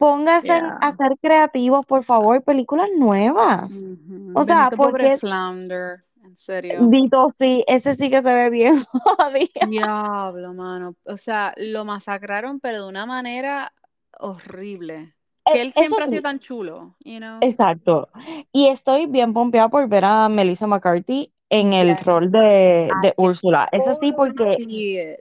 [0.01, 0.77] Pónganse Yeah.
[0.81, 3.85] a ser creativos, por favor, películas nuevas.
[4.33, 6.79] O sea, porque Flounder, en serio.
[6.87, 9.67] Dito sí, ese sí que se ve bien jodido.
[9.69, 10.95] Diablo, mano.
[11.05, 13.73] O sea, lo masacraron, pero de una manera
[14.19, 15.13] horrible.
[15.45, 17.37] Que él eso siempre ha sido tan chulo, you know?
[17.41, 18.09] exacto.
[18.51, 22.05] Y estoy bien pompeada por ver a Melissa McCarthy en el Yes.
[22.05, 23.69] rol de, de Úrsula.
[23.71, 24.57] Eso sí, porque,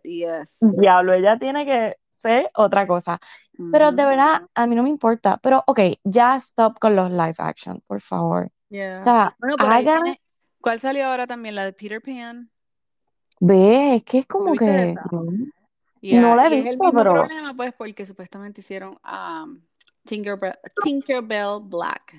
[0.04, 0.56] yes.
[0.58, 3.18] diablo, ella tiene que ser otra cosa.
[3.70, 4.06] Pero de Ujú.
[4.06, 5.38] verdad, a mí no me importa.
[5.42, 8.46] Pero, ok, ya stop con los live action, por favor.
[8.46, 8.98] O Yeah.
[8.98, 10.20] sea, Bueno, hagan, viene.
[10.60, 11.54] ¿Cuál salió ahora también?
[11.54, 12.50] La de Peter Pan.
[13.40, 15.24] ve, es que es ¿Tú como que no,
[16.00, 18.96] Yeah, no la he Y es el visto, mismo pero problema, pues, porque supuestamente hicieron
[19.02, 19.46] a
[20.06, 22.14] Tinkerbell, Tinkerbell Black,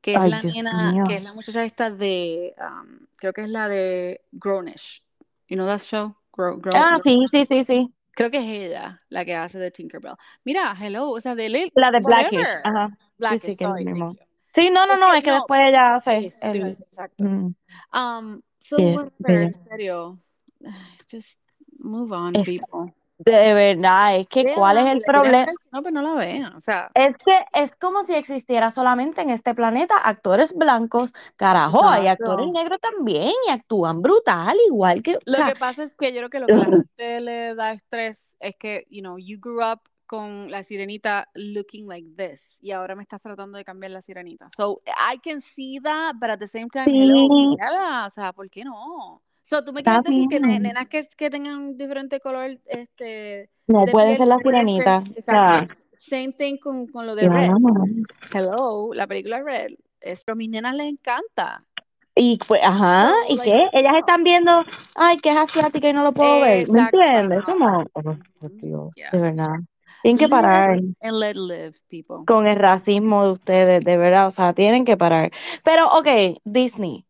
[0.00, 3.42] que es ay, la Dios nena, que es la muchacha esta de, um, creo que
[3.42, 5.04] es la de Grownish.
[5.48, 6.16] You know that show?
[6.32, 7.94] Grow, Grow, Ah, Grow- sí, sí, sí, sí.
[8.14, 10.14] Creo que es ella la que hace de Tinkerbell.
[10.44, 12.88] Mira, hello, o sea, de Lil, La de Blackish, ajá.
[12.88, 14.16] Sí, Blackish, sí, que es lo sorry, mismo.
[14.54, 16.66] Sí, no, no, Es no, que es que no, después ella hace a el...
[16.80, 17.24] exacto.
[17.24, 17.54] mm,
[17.92, 19.42] Um, so whatever, bella.
[19.46, 20.18] en serio,
[21.10, 21.38] just
[21.78, 22.94] move on, Es, people.
[23.18, 25.52] De verdad, es que ¿cuál es el problema?
[25.72, 29.30] no, pues no la vean, o sea, Es que es como si existiera solamente en
[29.30, 31.12] este planeta actores blancos.
[31.36, 35.94] Carajo, hay actores negros también y actúan brutal, igual que, Lo sea, que pasa es
[35.96, 36.56] que yo creo que lo que a
[36.88, 41.88] gente le da estrés es que, you know, you grew up con la sirenita looking
[41.88, 44.48] like this y ahora me estás tratando de cambiar la sirenita.
[44.56, 48.64] So, I can see that, but at the same time, sí, o sea, ¿por qué
[48.64, 49.22] no?
[49.44, 53.84] So, tú me quieres decir que nenas que, que tengan un diferente color este, No
[53.84, 55.02] de pueden ser la ser, sirenita.
[55.14, 55.74] Exacto.
[55.98, 57.28] Same thing con, con lo de.
[57.28, 57.50] Red.
[58.32, 59.72] Hello, la película Red.
[60.00, 61.64] Es, pero a mis nenas les encanta.
[62.14, 63.68] Y pues, ajá, ¿y like, qué?
[63.78, 67.42] Ellas están viendo, ay, que es asiática y no lo puedo ver, ¿me entiendes?
[67.44, 68.00] Como, oh,
[68.40, 69.10] Ujú, Dios, de yeah.
[69.20, 69.54] verdad.
[70.02, 72.24] Tienen que Live parar and let live, people.
[72.26, 75.30] con el racismo de ustedes, de verdad, o sea, tienen que parar.
[75.64, 77.04] Pero, ok, Disney,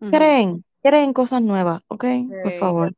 [0.00, 0.10] Ujú.
[0.10, 2.04] creen, creen cosas nuevas, ok,
[2.42, 2.94] por favor.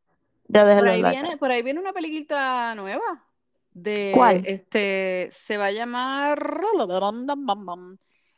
[0.49, 3.27] Ya Por ahí viene, por ahí viene una peliquita nueva
[3.73, 4.43] de ¿Cuál?
[4.47, 6.39] este se va a llamar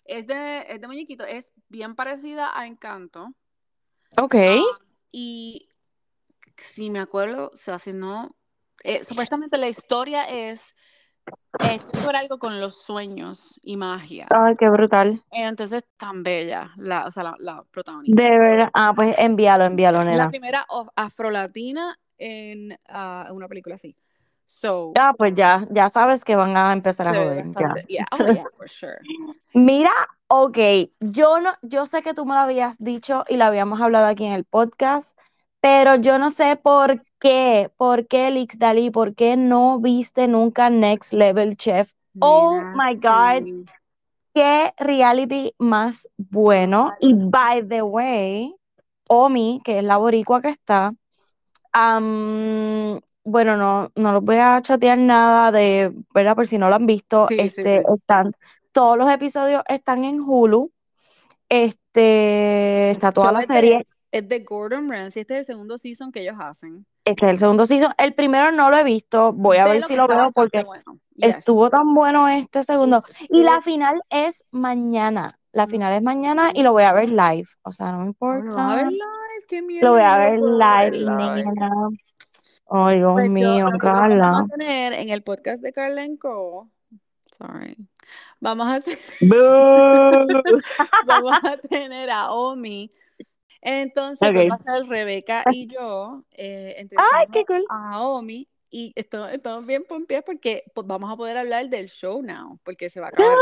[0.05, 3.29] es de, es de muñequito, es bien parecida a Encanto.
[4.19, 4.79] Ok, Ah,
[5.11, 5.69] y
[6.57, 8.35] si me acuerdo, o sea, si no,
[8.85, 10.75] eh, supuestamente la historia es
[11.59, 14.27] que ver algo con los sueños y magia.
[14.31, 15.23] ay, qué brutal.
[15.31, 18.23] Entonces, tan bella, la, o sea, la, la protagonista.
[18.23, 20.29] De verdad, ah, pues envíalo, envíalo, La nena.
[20.31, 23.97] primera of- afrolatina en ah, una película así.
[24.45, 27.45] So, Ah, pues ya, ya sabes que van a empezar a joder.
[27.89, 28.99] Yeah, oh yeah, for sure.
[29.55, 29.91] Mira,
[30.29, 30.59] ok,
[31.01, 34.25] yo no, yo sé que tú me lo habías dicho y lo habíamos hablado aquí
[34.25, 35.19] en el podcast,
[35.61, 40.71] pero yo no sé por qué, por qué, Lix Dalí, por qué no viste nunca
[40.71, 41.93] Next Level Chef.
[42.19, 43.65] Oh my God, sí.
[44.35, 46.93] qué reality más bueno.
[47.01, 48.55] Y by the way,
[49.09, 50.93] Omi, que es la boricua que está,
[53.25, 56.35] bueno, no, no los voy a chatear nada de, ¿verdad?
[56.35, 57.95] Por si no lo han visto, Sí, este, sí.
[57.95, 58.33] están,
[58.73, 60.71] todos los episodios están en Hulu,
[61.49, 65.23] este, está toda la es de, serie, es de Gordon Ramsay.
[65.23, 66.87] Este es el segundo season que ellos hacen.
[67.07, 69.97] Este es el segundo season, el primero no lo he visto, voy a ver si
[69.97, 70.83] lo veo porque bueno.
[71.15, 71.39] Yes.
[71.39, 76.63] estuvo tan bueno este segundo, y la final es mañana, la final es mañana y
[76.63, 78.91] lo voy a ver live, o sea, no me Oh, lo vas a ver importa,
[78.91, 79.87] live, qué mierda.
[79.89, 81.71] lo voy a ver live, nena,
[82.93, 84.39] Dios Pues yo, mío, nosotros vamos Carla.
[84.41, 86.69] a tener en el podcast de Carlenco,
[87.39, 87.77] sorry,
[88.41, 88.81] vamos a,
[91.07, 92.91] vamos a tener a Omi.
[93.69, 94.51] Entonces, pues Ok.
[94.53, 97.65] va a ser Rebeca y yo eh, Ay, entrevistando qué cool.
[97.69, 102.23] a Omi y estamos, estamos bien pompeados porque pues, vamos a poder hablar del show
[102.23, 103.37] now, porque se va a acabar.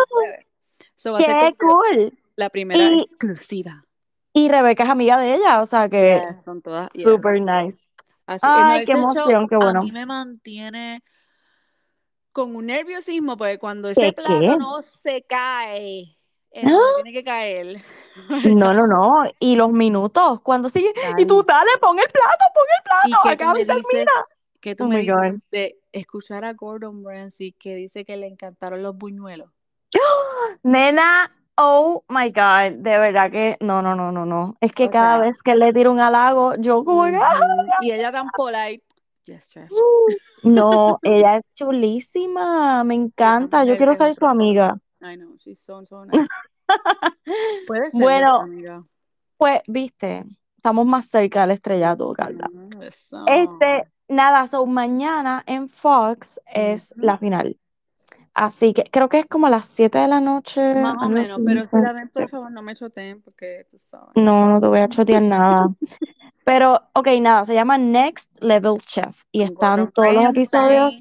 [0.96, 2.18] So, va a ser Qué cool.
[2.36, 3.84] la primera Y- exclusiva.
[4.32, 7.04] Y Rebeca es amiga de ella, o sea que son todas, yes.
[7.04, 7.78] super nice.
[8.24, 9.82] Así, eh, no, Ay, qué show emoción, qué a bueno.
[9.82, 11.02] mí me mantiene
[12.32, 16.13] con un nerviosismo, porque cuando ¿Qué, ese plato no se cae
[16.62, 17.02] ¡Ah!
[17.02, 17.82] tiene que caer.
[18.44, 19.24] No, no, no.
[19.40, 20.92] Y los minutos, cuando sigue.
[21.18, 23.28] Y tú, dale, pon el plato, pon el ¿Y plato.
[23.28, 24.12] Acaba me termina.
[24.60, 28.82] ¿Qué tú Oh me dices de escuchar a Gordon Ramsay que dice que le encantaron
[28.82, 29.50] los buñuelos?
[30.62, 32.78] Nena, oh my God.
[32.78, 33.56] De verdad que.
[33.60, 34.56] No, no, no, no, no.
[34.60, 37.18] Es que O cada sea, vez que le tiro un halago, yo como que.
[37.82, 38.84] Y ella tan polite.
[39.24, 39.70] Yes, chef.
[40.44, 42.84] No, ella es chulísima.
[42.84, 43.64] Me encanta.
[43.64, 44.78] Yo quiero ser su amiga.
[45.04, 46.26] I know, she's so, so nice.
[47.66, 48.84] Puede ser Bueno, amiga.
[49.36, 50.24] Pues, viste,
[50.56, 52.48] estamos más cerca del estrellato, Carla.
[52.50, 53.24] Ujú, eso.
[53.26, 57.06] Este, nada, so mañana en Fox es Ujú.
[57.06, 57.58] la final.
[58.32, 61.40] Así que creo que es como a las 7 de la noche, Más o menos,
[61.44, 64.10] pero si la ven, por favor, no me choteen porque tú sabes.
[64.16, 65.68] No, no te voy a chotear nada.
[66.44, 71.00] Pero, ok, nada, se llama Next Level Chef y están todos los episodios,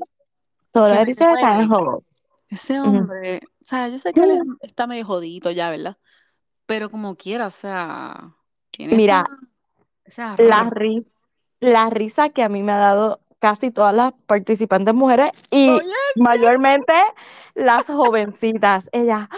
[0.72, 2.04] todos los episodios están en Hulu.
[2.50, 5.98] ese hombre, o sea, yo sé que él es- está medio jodidito ya, ¿verdad?
[6.66, 8.36] Pero como quiera, o sea,
[8.72, 9.26] tiene Mira,
[10.38, 11.10] la, ra- ri-
[11.60, 15.80] la risa que a mí me ha dado casi todas las participantes mujeres y
[16.16, 16.94] mayormente
[17.56, 18.90] las jovencitas.
[18.92, 19.30] Ella,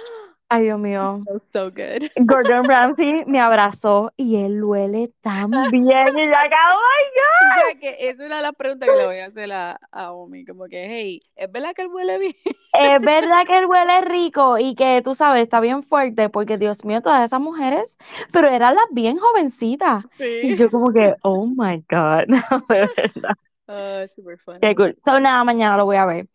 [0.49, 2.08] ay Dios mío, so, so good.
[2.17, 7.79] Gordon Ramsay me abrazó y él huele tan bien y yo acá, oh O sea,
[7.79, 10.65] que es una de las preguntas que le voy a hacer a, a Omi, como
[10.65, 12.34] que, hey, ¿es verdad que él huele bien?
[12.73, 16.84] Es verdad que él huele rico y que tú sabes, está bien fuerte, porque Dios
[16.84, 17.97] mío, todas esas mujeres,
[18.34, 20.03] pero eran las bien jovencitas.
[20.19, 20.55] Y Sí.
[20.58, 22.25] yo como que, oh my God,
[22.69, 23.36] de verdad.
[23.67, 24.60] Ah, super funny.
[24.60, 24.95] Qué cool.
[25.03, 26.27] So, nada, mañana lo voy a ver.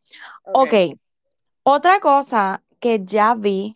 [0.52, 0.74] Ok,
[1.62, 3.74] otra cosa que ya vi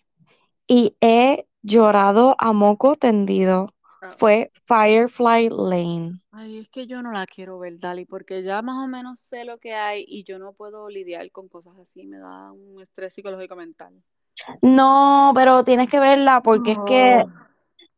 [0.67, 3.69] y he llorado a moco tendido
[4.03, 6.13] Ah, fue Firefly Lane.
[6.33, 9.45] Ay, es que yo no la quiero ver, Dali, porque ya más o menos sé
[9.45, 13.15] lo que hay y yo no puedo lidiar con cosas así, me da un estrés
[13.15, 13.95] psicológico mental.
[14.61, 17.25] No, pero tienes que verla porque es que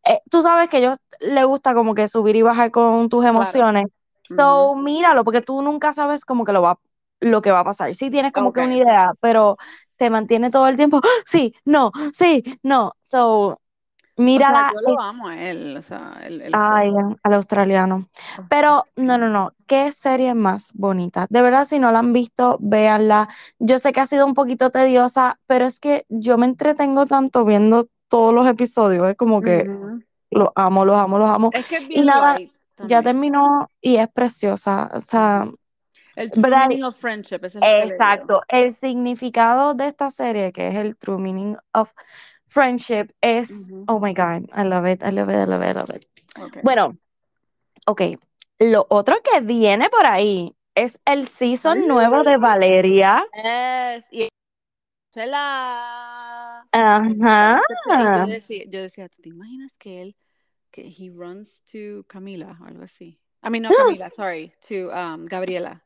[0.05, 3.23] eh, tú sabes que a ellos les gusta como que subir y bajar con tus
[3.23, 3.37] claro.
[3.37, 3.87] emociones.
[4.29, 6.79] So, míralo, porque tú nunca sabes como que lo va,
[7.21, 7.95] lo que va a pasar.
[7.95, 9.57] Sí tienes como que una idea, pero
[9.97, 12.95] te mantiene todo el tiempo, "Ah, sí, no, sí, no.
[13.03, 13.61] So,
[14.35, 16.91] O sea, yo lo amo a él, o sea, el, el ay,
[17.23, 18.07] al australiano.
[18.49, 21.27] Pero no, no, no, qué serie más bonita.
[21.31, 23.29] De verdad, si no la han visto, véanla.
[23.59, 27.45] Yo sé que ha sido un poquito tediosa, pero es que yo me entretengo tanto
[27.45, 29.09] viendo todos los episodios.
[29.11, 30.03] Es como que Ujú.
[30.31, 31.53] los amo, los amo, los amo.
[31.53, 34.91] Es que es Y bien nada, light ya terminó y es preciosa.
[34.95, 35.49] O sea,
[36.17, 37.57] El true meaning of friendship, es.
[37.57, 38.41] Exacto.
[38.49, 41.93] El significado de esta serie, que es el true meaning of
[42.47, 45.75] friendship, es, oh my God, I love it, I love it, I love it, I
[45.75, 46.07] love it.
[46.41, 46.59] Ok.
[46.63, 46.97] Bueno,
[47.87, 48.03] ok.
[48.59, 53.27] Lo otro que viene por ahí es el season nuevo de Valeria.
[53.35, 54.29] Yes, y
[55.13, 56.67] Chela.
[56.73, 57.61] Ajá.
[57.89, 60.17] Y yo decía, yo decía, ¿tú te imaginas que él,
[60.71, 63.21] que he runs to Camila o algo así?
[63.43, 65.83] I mean, no Camila, sorry, to um, Gabriela.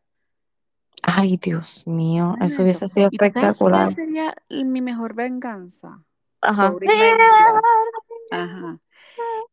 [1.03, 3.95] Ay, Dios mío, eso hubiese sido ¿Y tú sabes cuál espectacular.
[3.95, 6.03] sería mi mejor venganza?
[6.41, 6.75] Ajá.
[8.31, 8.79] Ajá.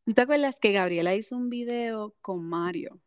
[0.05, 2.99] ¿Tú te acuerdas que Gabriela hizo un video con Mario?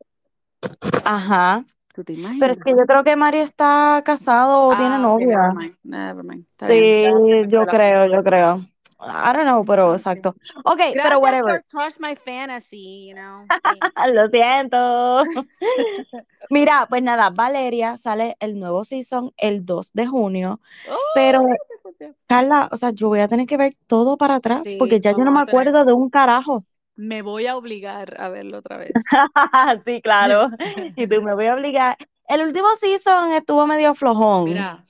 [1.04, 1.64] Ajá.
[1.94, 2.40] ¿Tú te imaginas?
[2.40, 5.26] Pero es que yo creo que Mario está casado o tiene Ah, novia.
[5.26, 6.46] never mind, never mind.
[6.48, 8.56] Sí, bien, yo creo, yo creo.
[9.02, 10.36] I don't know, pero exacto.
[10.64, 11.62] Ok, Gracias pero whatever.
[11.70, 13.46] por crush my fantasy, you know.
[14.12, 15.22] Lo siento.
[16.50, 20.60] Mira, pues nada, Valeria sale el nuevo season el 2 de junio.
[20.88, 22.16] Oh, Pero, bien.
[22.26, 25.12] Carla, o sea, yo voy a tener que ver todo para atrás Sí, porque ya
[25.12, 26.64] yo no me tener- acuerdo de un carajo.
[26.96, 28.92] Me voy a obligar a verlo otra vez.
[29.86, 30.48] Sí, claro.
[30.96, 31.96] Y tú me voy a obligar.
[32.28, 34.44] El último season estuvo medio flojón.
[34.44, 34.84] Mira,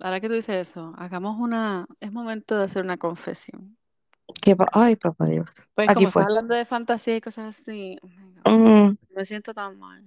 [0.00, 1.86] ahora que tú dices eso, hagamos una.
[2.00, 3.76] Es momento de hacer una confesión.
[4.42, 5.48] Que Ay, papá Dios.
[5.74, 6.22] Pues Aquí como fue.
[6.22, 7.98] estás hablando de fantasía y cosas así,
[8.44, 10.02] oh Mm, me siento tan mal.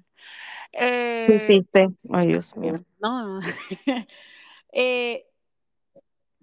[0.77, 1.87] ¿Qué Eh, hiciste?
[2.11, 2.83] Ay, Dios mío.
[2.99, 3.41] no, no.
[4.77, 5.25] Eh,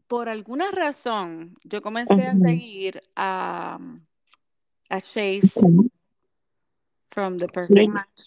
[0.07, 2.43] por alguna razón, yo comencé a Ujú.
[2.43, 3.79] seguir a,
[4.89, 5.49] a Chase
[7.11, 7.89] from The Perfect.
[7.89, 8.23] Match.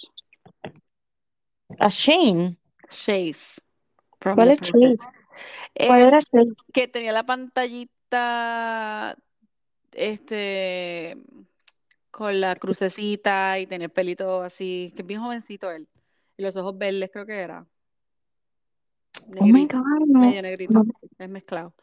[1.79, 2.57] A Shane.
[2.89, 3.59] Chase.
[4.19, 4.99] From ¿Cuál The es Perfect.
[4.99, 5.09] Chase?
[5.87, 6.53] ¿Cuál Él era Chase?
[6.71, 9.17] que tenía la pantallita,
[9.91, 11.17] este,
[12.11, 15.87] con la crucecita y tenía el pelito así, que es bien jovencito él.
[16.37, 17.65] Y los ojos verdes creo que era.
[19.39, 20.19] Oh my God, no.
[20.19, 20.83] medio negrito, no.
[21.17, 21.73] es mezclado.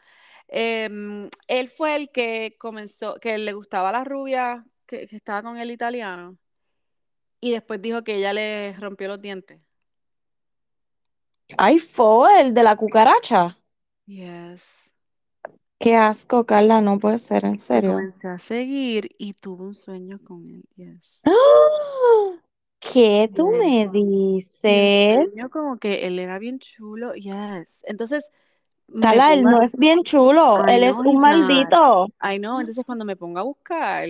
[0.47, 5.57] Em, él fue el que comenzó, que le gustaba la rubia que, que estaba con
[5.57, 6.37] el italiano
[7.43, 9.59] y después dijo que ella le rompió los dientes.
[11.57, 13.57] Ay, fue el de la cucaracha.
[14.05, 14.63] Yes.
[15.77, 17.95] Qué asco, Carla, no puede ser, en serio.
[17.95, 20.63] comencé a seguir y tuve un sueño con él.
[20.75, 21.21] Yes.
[21.25, 22.42] ¡Ah!
[22.93, 25.31] ¿Qué tú me dices?
[25.31, 27.15] sueño como que él era bien chulo.
[27.15, 27.83] Yes.
[27.85, 28.31] Entonces
[29.01, 32.07] Carla, él no es bien chulo, I él es un maldito.
[32.21, 32.59] I know.
[32.59, 34.07] Entonces cuando me pongo a buscar,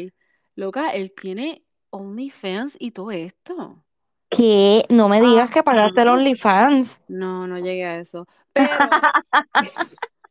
[0.55, 3.83] loca, él tiene OnlyFans y todo esto.
[4.29, 4.85] ¿Qué?
[4.89, 6.09] No me digas que pagaste el.
[6.09, 7.01] OnlyFans.
[7.07, 8.27] No, no llegué a eso.
[8.51, 8.67] Pero,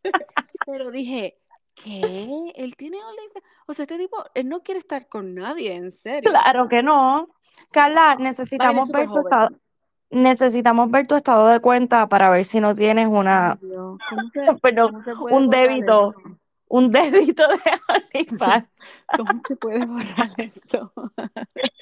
[0.67, 1.39] pero dije,
[1.75, 2.53] ¿qué?
[2.55, 3.47] Él tiene OnlyFans.
[3.67, 6.31] O sea, este tipo, él no quiere estar con nadie, en serio.
[6.31, 7.29] Claro que no.
[7.71, 9.49] Carla, necesitamos ver tu estado,
[10.11, 14.41] necesitamos ver tu estado de cuenta para ver si no tienes una, Dios, ¿cómo se,
[14.63, 16.39] perdón, cómo se puede un débito, eso?
[16.69, 18.69] un débito de OnlyFans.
[19.17, 20.93] ¿Cómo se puede borrar eso?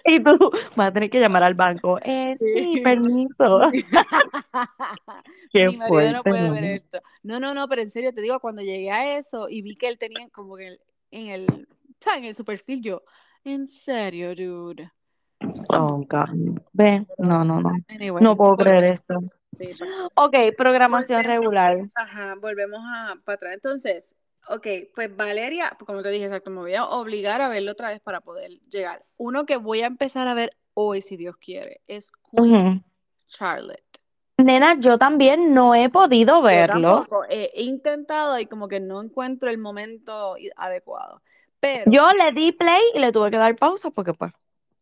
[0.05, 0.37] Y tú
[0.77, 1.99] vas a tener que llamar al banco.
[2.03, 2.81] Eh, sí, Sí.
[2.83, 3.61] permiso.
[5.53, 7.01] Qué Mi marido no puede ver esto.
[7.23, 9.89] No, no, no, pero en serio te digo, cuando llegué a eso y vi que
[9.89, 10.81] él tenía como que el-
[11.12, 11.47] en el,
[12.01, 12.18] ¿sabes?
[12.21, 13.03] en el su perfil, yo,
[13.45, 14.91] en serio, dude.
[15.68, 16.28] Oh, God.
[16.72, 17.72] Ve, no, no, no.
[17.88, 19.14] Anyway, No puedo creer esto.
[20.14, 21.41] Ok, programación Volvemos.
[21.41, 21.91] regular.
[21.95, 23.55] Ajá, volvemos a para atrás.
[23.55, 24.14] Entonces,
[24.49, 28.01] ok, pues Valeria, como te dije, exacto, me voy a obligar a verlo otra vez
[28.01, 29.05] para poder llegar.
[29.16, 32.84] Uno que voy a empezar a ver hoy, si Dios quiere, es Queen.
[33.28, 33.84] Charlotte.
[34.38, 37.07] Nena, yo también no he podido verlo.
[37.28, 41.20] he he intentado y como que no encuentro el momento adecuado.
[41.61, 44.32] Pero, Yo le di play y le tuve que dar pausa porque pues.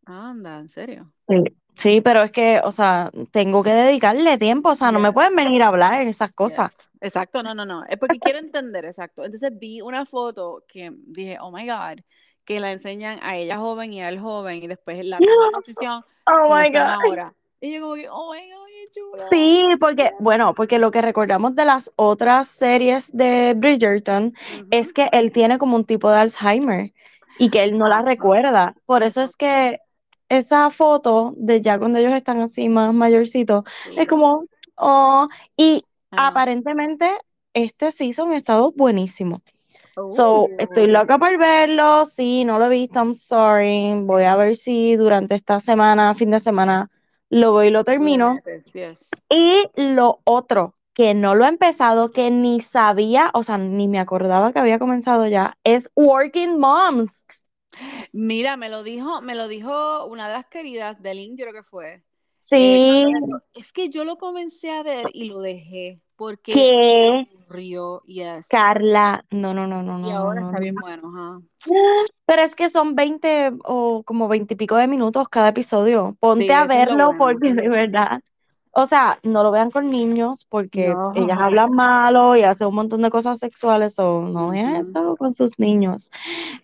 [0.08, 1.12] Anda, en serio.
[1.28, 1.44] Sí,
[1.74, 5.34] sí, pero es que, o sea, tengo que dedicarle tiempo, o sea, no me pueden
[5.34, 6.72] venir a hablar esas cosas.
[7.00, 7.84] Exacto, no, no, no.
[7.84, 9.24] Es porque quiero entender, exacto.
[9.24, 12.00] Entonces vi una foto que dije, oh my God,
[12.44, 15.50] que la enseñan a ella joven y a él joven y después en la misma
[15.54, 17.04] posición Oh my God.
[17.04, 17.34] ahora.
[17.60, 19.00] Y yo como que, oh my God, qué.
[19.16, 24.34] Sí, porque, bueno, porque lo que recordamos de las otras series de Bridgerton
[24.70, 26.92] es que él tiene como un tipo de Alzheimer
[27.38, 28.74] y que él no la recuerda.
[28.86, 29.80] Por eso es que
[30.28, 33.64] esa foto de ya cuando ellos están así más mayorcitos,
[33.96, 34.44] es como,
[34.76, 35.26] oh,
[35.56, 37.10] y aparentemente
[37.54, 39.40] este season ha estado buenísimo.
[40.10, 40.48] So, Oh.
[40.58, 42.04] estoy loca por verlo.
[42.04, 44.00] Sí, no lo he visto, I'm sorry.
[44.04, 46.88] Voy a ver si durante esta semana, fin de semana,
[47.30, 48.38] lo voy y lo termino.
[48.72, 49.00] yes.
[49.28, 53.98] Y lo otro, que no lo he empezado, que ni sabía, o sea, ni me
[53.98, 57.26] acordaba que había comenzado ya, es Working Moms.
[58.12, 61.62] Mira, me lo dijo, me lo dijo una de las queridas de Lynn, yo creo
[61.62, 62.04] que fue.
[62.54, 63.12] Eh, Sí,
[63.54, 68.46] es que yo lo comencé a ver y lo dejé porque que aburrió, yes.
[68.48, 70.60] Carla, no, no, no, no, Y no, ahora no, está no.
[70.60, 71.40] bien bueno, ajá.
[72.26, 76.16] Pero es que son 20 o como 20 y pico de minutos cada episodio.
[76.20, 77.18] Ponte Sí, a verlo bueno.
[77.18, 78.20] porque de verdad,
[78.80, 81.12] o sea, no lo vean con niños porque No.
[81.16, 85.34] ellas hablan malo y hacen un montón de cosas sexuales o no vean eso con
[85.34, 86.12] sus niños.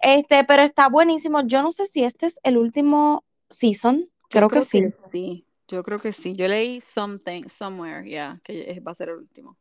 [0.01, 1.41] Este, pero está buenísimo.
[1.45, 4.85] Yo no sé si este es el último season, Yo creo que sí.
[5.11, 5.45] sí.
[5.67, 6.35] Yo creo que sí.
[6.37, 9.57] Yo leí something, somewhere, yeah, que va a ser el último.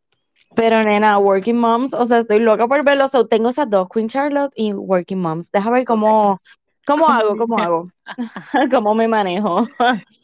[0.53, 3.07] Pero nena, Working Moms, o sea, estoy loca por verlo.
[3.07, 5.51] So, tengo esas dos, Queen Charlotte y Working Moms.
[5.51, 6.39] Deja ver cómo,
[6.85, 7.87] cómo hago, cómo hago,
[8.71, 9.67] cómo me manejo.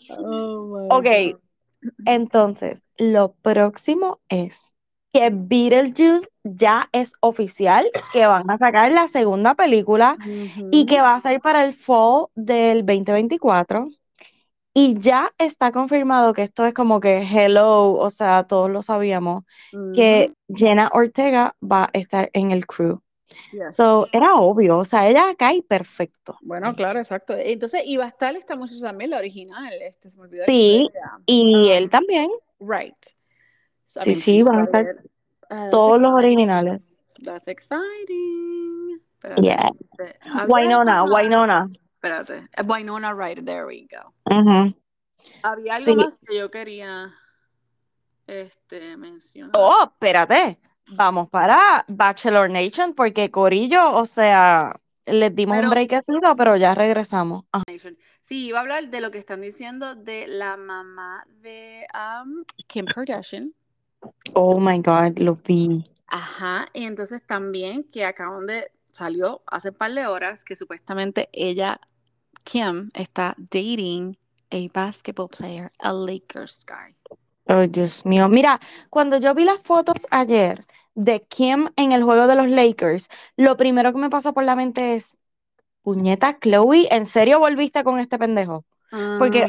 [0.10, 1.40] Oh Ok.
[2.06, 4.76] Entonces, lo próximo es
[5.12, 10.18] que Beetlejuice ya es oficial, que van a sacar la segunda película
[10.72, 13.88] y que va a ser para el fall del 2024.
[14.74, 19.44] Y ya está confirmado que esto es como que hello, o sea, todos lo sabíamos,
[19.96, 23.02] que Jenna Ortega va a estar en el crew.
[23.52, 23.76] Yes.
[23.76, 26.38] So, era obvio, o sea, ella cae perfecto.
[26.42, 27.34] Bueno, claro, exacto.
[27.38, 29.74] Entonces, iba a estar esta muchacha también, la original.
[29.82, 30.88] Este, se me Sí,
[31.26, 32.30] y Ah, él también.
[32.60, 32.96] Right.
[33.84, 34.86] So, I Sí, mean, sí, van a estar.
[35.50, 36.82] Ah, todos los originales.
[37.24, 39.02] That's exciting.
[39.14, 39.70] Espérate, Yeah.
[40.48, 41.04] Winona.
[41.04, 41.70] Winona.
[41.96, 42.48] Espérate.
[42.66, 44.14] Winona Ryder, there we go.
[45.44, 45.96] Había algo Sí.
[45.96, 47.14] más que yo quería
[48.28, 49.52] este, mencionar.
[49.56, 50.60] Oh, espérate.
[50.92, 56.74] Vamos para Bachelor Nation, porque Corillo, o sea, les dimos un Pero- breakcito, pero ya
[56.76, 57.46] regresamos.
[57.52, 57.64] Ajá.
[58.22, 61.86] Sí, iba a hablar de lo que están diciendo de la mamá de
[62.24, 63.54] um, Kim Kardashian.
[64.34, 65.84] Oh my God, lo vi.
[66.08, 71.30] Ajá, y entonces también que acaban de, salió hace un par de horas que supuestamente
[71.34, 71.80] ella,
[72.44, 74.18] Kim, está dating
[74.52, 76.96] a basketball player, a Lakers guy.
[77.50, 78.30] Oh, Dios mío.
[78.30, 78.60] Mira,
[78.92, 83.58] cuando yo vi las fotos ayer de Kim en el juego de los Lakers, lo
[83.58, 85.18] primero que me pasó por la mente es,
[85.82, 88.66] puñeta, Chloe, ¿en serio volviste con este pendejo?
[89.18, 89.48] Porque,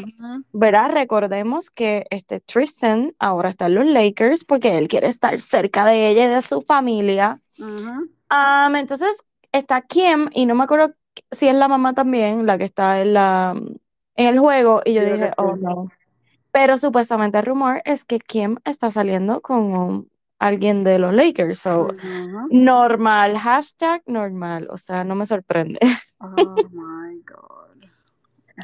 [0.51, 0.91] ¿verdad?
[0.93, 6.09] Recordemos que este Tristan ahora está en los Lakers porque él quiere estar cerca de
[6.09, 7.39] ella y de su familia.
[8.75, 10.95] entonces está Kim y no me acuerdo
[11.29, 13.55] si es la mamá también la que está en la
[14.15, 15.91] en el juego y yo Creo dije, oh no.
[16.51, 21.89] Pero supuestamente el rumor es que Kim está saliendo con alguien de los Lakers, so
[22.49, 25.79] normal, hashtag normal, o sea, no me sorprende.
[26.23, 27.89] Oh my God.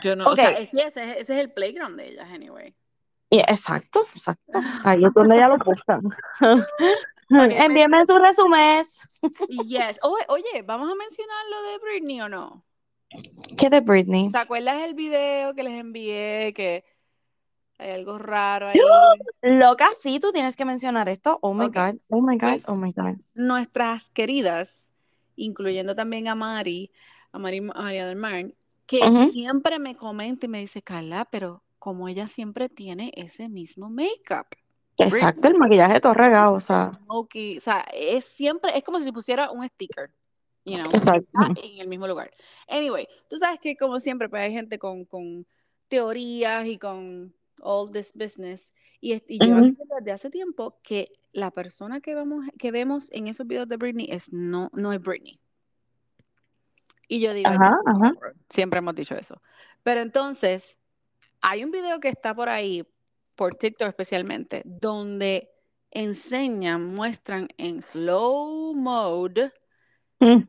[0.03, 0.35] Yo no, o Ok.
[0.35, 2.75] sea, ese, es- ese es el playground de ellas, anyway.
[3.31, 4.59] Y exacto, exacto.
[4.85, 6.01] Ahí es donde ya lo buscan.
[6.39, 9.01] pues, Envíenme sus resúmenes.
[9.49, 9.97] Yes.
[10.03, 12.63] Oye, oye, ¿vamos a mencionar lo de Britney o no?
[13.57, 14.31] ¿Qué de Britney?
[14.31, 16.53] ¿Te acuerdas el video que les envié?
[16.55, 16.85] Que
[17.78, 18.80] hay algo raro ahí.
[19.41, 21.38] Loca, sí, tú tienes que mencionar esto.
[21.41, 21.75] Oh my Ok.
[21.75, 23.15] God, oh my God, Pues- oh my God.
[23.36, 24.91] Nuestras queridas,
[25.36, 26.91] incluyendo también a Mari,
[27.32, 28.45] a Mari María del Mar,
[28.88, 33.89] que siempre me comenta y me dice, Carla, pero como ella siempre tiene ese mismo
[33.89, 34.47] make-up.
[34.97, 39.11] Exacto, el maquillaje todo regado, o sea, Smokey, o sea, es siempre, es como si
[39.11, 40.09] pusiera un sticker,
[40.65, 40.89] you know,
[41.55, 42.32] en el mismo lugar.
[42.67, 45.45] Anyway, tú sabes que como siempre, pues hay gente con, con
[45.88, 48.72] teorías y con all this business.
[48.99, 49.62] Y, y Ujú.
[49.62, 53.78] diciendo desde hace tiempo que la persona que vamos, que vemos en esos videos de
[53.78, 55.39] Britney es no, no es Britney.
[57.08, 57.49] Y yo digo,
[58.49, 59.41] siempre hemos dicho eso.
[59.84, 60.78] Pero entonces,
[61.41, 62.86] hay un video que está por ahí,
[63.36, 65.49] por TikTok especialmente, donde
[65.91, 69.51] enseñan, muestran en slow mode
[70.20, 70.43] Mm,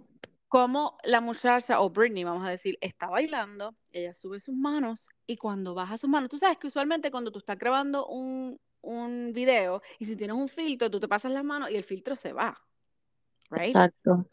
[0.48, 5.36] cómo la muchacha, o Britney, vamos a decir, está bailando, ella sube sus manos y
[5.36, 9.82] cuando baja sus manos, tú sabes que usualmente cuando tú estás grabando un, un video
[9.98, 12.58] y si tienes un filtro, tú te pasas las manos y el filtro se va,
[13.50, 13.68] right?
[13.68, 14.26] Exacto.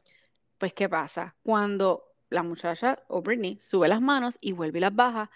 [0.57, 1.35] Pues, ¿qué pasa?
[1.43, 5.29] Cuando la muchacha o Britney sube las manos y vuelve y las baja,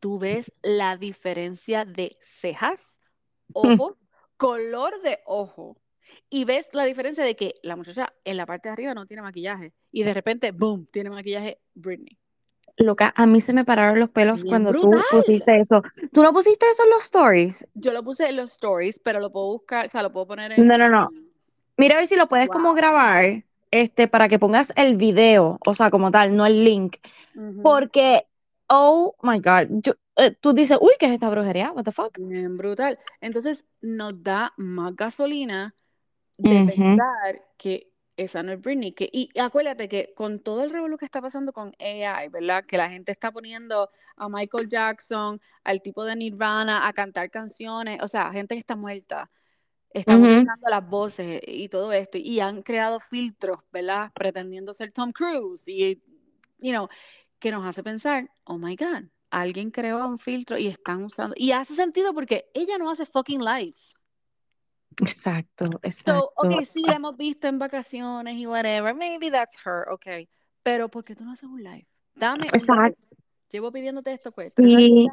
[0.00, 3.00] tú ves la diferencia de cejas,
[3.52, 3.96] ojo,
[4.36, 5.78] color de ojo.
[6.28, 9.22] Y ves la diferencia de que la muchacha en la parte de arriba no tiene
[9.22, 12.18] maquillaje y de repente, boom, tiene maquillaje Britney.
[12.78, 15.00] Loca, a mí se me pararon los pelos Bien cuando brutal.
[15.10, 15.82] tú pusiste eso.
[16.12, 17.66] ¿Tú no pusiste eso en los stories?
[17.74, 20.52] Yo lo puse en los stories, pero lo puedo buscar, o sea, lo puedo poner
[20.52, 20.66] en...
[20.66, 21.10] No, no, no.
[21.78, 22.76] Mira a ver si lo puedes como Wow.
[22.76, 26.96] grabar, este, para que pongas el video, o sea, como tal, no el link.
[27.34, 27.62] Ujú.
[27.62, 28.26] Porque,
[28.68, 31.72] oh my God, yo- eh, tú dices, uy, ¿qué es esta brujería?
[31.72, 32.18] What the fuck?
[32.18, 32.98] Bien brutal.
[33.20, 35.74] Entonces nos da más gasolina
[36.38, 38.92] de pensar que esa no es Britney.
[38.92, 42.64] Que, y acuérdate que con todo el revuelo que está pasando con AI, ¿verdad?
[42.64, 48.02] Que la gente está poniendo a Michael Jackson, al tipo de Nirvana, a cantar canciones,
[48.02, 49.30] o sea, gente que está muerta.
[49.90, 50.38] Estamos Ujú.
[50.38, 54.10] usando las voces y todo esto, y han creado filtros, ¿verdad?
[54.14, 56.02] Pretendiendo ser Tom Cruise, y,
[56.58, 56.88] you know,
[57.38, 61.52] que nos hace pensar, oh my God, alguien creó un filtro y están usando, y
[61.52, 63.94] hace sentido porque ella no hace fucking lives.
[65.02, 66.32] Exacto, So, exacto.
[66.36, 70.28] ok, sí, la hemos visto en vacaciones y whatever, maybe that's her, ok.
[70.62, 71.86] Pero ¿por qué tú no haces un live?
[72.14, 72.54] Dame un.
[72.54, 73.06] Exacto.
[73.50, 75.06] Llevo pidiéndote esto, pues, Sí.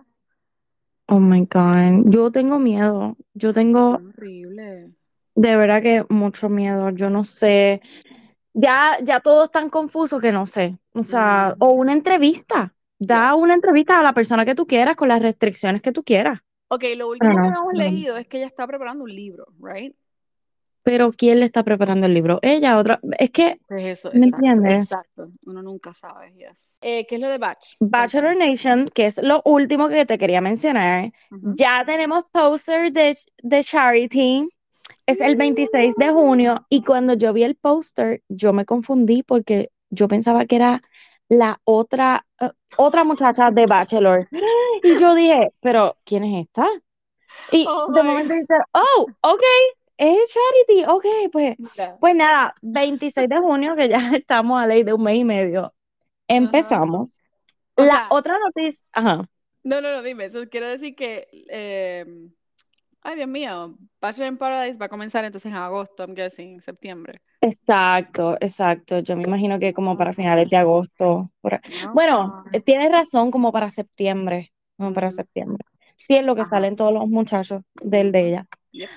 [1.08, 2.06] Oh my God.
[2.06, 3.18] Yo tengo miedo.
[3.34, 4.92] Yo tengo horrible.
[5.36, 6.90] de verdad que mucho miedo.
[6.92, 7.82] Yo no sé.
[8.54, 10.78] Ya, ya todo es tan confuso que no sé.
[10.94, 12.74] O sea, o una entrevista.
[13.00, 16.40] Da una entrevista a la persona que tú quieras con las restricciones que tú quieras.
[16.70, 17.80] Ok, lo último que no, hemos no.
[17.80, 19.96] leído es que ella está preparando un libro, right?
[20.84, 22.40] Pero ¿quién le está preparando el libro?
[22.42, 23.00] Ella, otra.
[23.18, 24.82] Es que, Pues eso, ¿me exacto, entiendes?
[24.82, 25.30] exacto.
[25.46, 26.78] Uno nunca sabe, yes.
[26.82, 27.76] Eh, ¿qué es lo de Batch?
[27.80, 28.36] Bachelor.
[28.36, 31.12] Nation, que es lo último que te quería mencionar.
[31.56, 34.50] Ya tenemos póster de, de Charity.
[35.06, 36.66] Es el 26 de junio.
[36.70, 40.82] Y cuando yo vi el póster, yo me confundí porque yo pensaba que era
[41.34, 44.28] la otra, eh, otra muchacha de Bachelor.
[44.84, 46.68] Y yo dije, pero ¿quién es esta?
[47.52, 49.42] Y Oh de momento dice, oh, ok,
[49.98, 51.56] es Charity, ok, pues,
[52.00, 55.74] pues nada, 26 de junio, que ya estamos a ley de un mes y medio,
[56.28, 57.22] empezamos.
[57.76, 59.24] La sea, otra noticia, ajá,
[59.64, 62.06] no, no, no, dime, eso quiero decir que, eh,
[63.02, 67.22] ay, Dios mío, Bachelor in Paradise va a comenzar entonces en agosto, I'm guessing, septiembre.
[67.44, 69.00] Exacto, exacto.
[69.00, 71.30] Yo me imagino que como para finales de agosto.
[71.42, 71.62] por.
[71.94, 75.64] Bueno, tienes razón, como para septiembre, como para septiembre.
[75.98, 76.52] Sí, es lo que Ajá.
[76.52, 78.48] salen todos los muchachos del de ella.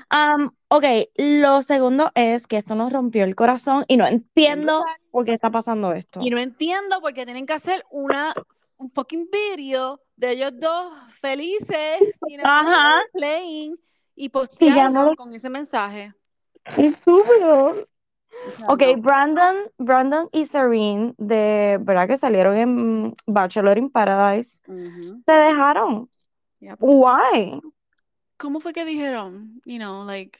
[0.09, 0.85] Am, ok,
[1.17, 5.51] lo segundo es que esto nos rompió el corazón y no entiendo por qué está
[5.51, 6.21] pasando esto.
[6.23, 8.35] Y no entiendo por qué tienen que hacer una,
[8.79, 11.99] un fucking video de ellos dos felices,
[12.37, 13.77] know, Ajá, playing,
[14.17, 16.13] y sí, ya no postearlo con ese mensaje.
[16.79, 17.87] estúpido.
[18.69, 18.83] Ok.
[18.99, 26.09] Brandon, Brandon y Serene, de verdad que salieron en Bachelor in Paradise, se dejaron.
[26.61, 26.77] Yep.
[26.81, 27.61] Why?
[28.37, 29.61] ¿Cómo fue que dijeron?
[29.65, 30.39] You know, like,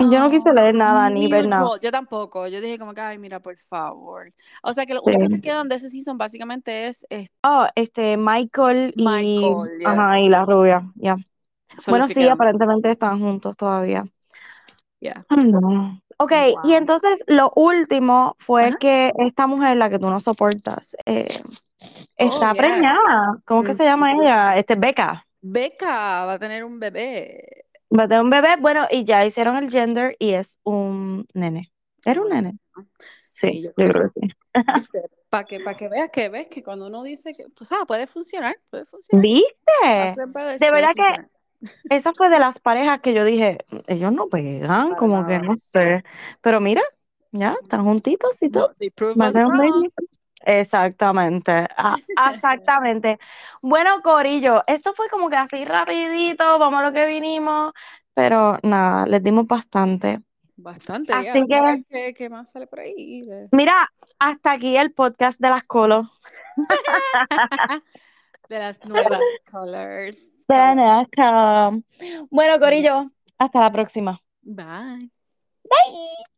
[0.00, 1.68] Yo no quise oh, leer nada ni ver nada.
[1.82, 2.46] Yo tampoco.
[2.46, 4.32] Yo dije como que, ay, mira, por favor.
[4.62, 8.16] O sea, que lo único que quedan de ese season básicamente es, es Oh, este,
[8.16, 11.16] Michael y, ajá, y la rubia, ya.
[11.88, 12.32] Bueno, sí, quedan.
[12.32, 14.04] aparentemente están juntos todavía.
[15.00, 15.26] Yeah.
[15.30, 16.00] No.
[16.18, 16.32] Ok,
[16.64, 18.78] y entonces lo último fue Ajá.
[18.78, 21.28] que esta mujer, la que tú no soportas, eh,
[22.20, 22.56] Oh, está yes.
[22.56, 23.38] preñada.
[23.46, 24.56] ¿Cómo que se llama ella?
[24.56, 25.26] Este, Becca.
[25.54, 27.64] Becca va a tener un bebé.
[27.98, 31.72] Va a tener un bebé, bueno, y ya hicieron el gender y es un nene.
[32.04, 32.58] ¿Era un Oh, nene?
[33.32, 34.20] sí, Sí, yo yo creo que que sí.
[35.30, 38.06] Para que, para que veas que ves que cuando uno dice que, pues, ah, puede
[38.06, 39.22] funcionar, puede funcionar.
[39.22, 40.16] ¿Viste?
[40.58, 41.37] De verdad que.
[41.90, 46.04] Esa fue de las parejas que yo dije, ellos no pegan, como que no sé.
[46.40, 46.82] Pero mira,
[47.32, 48.74] ya están juntitos y todo.
[49.16, 49.82] No.
[50.42, 51.96] Exactamente, ah,
[52.30, 53.18] exactamente.
[53.60, 57.72] Bueno, Corillo, esto fue como que así rapidito, vamos a lo que vinimos,
[58.14, 60.20] pero nada, les dimos bastante.
[60.56, 61.76] Bastante, Así ya.
[62.14, 63.22] Que, más sale por ahí.
[63.52, 63.88] mira,
[64.18, 66.08] hasta aquí el podcast de las colos.
[68.48, 70.27] De las nuevas colors.
[72.30, 74.18] Bueno, Corillo, hasta la próxima.
[74.42, 75.10] Bye.
[75.64, 76.37] Bye.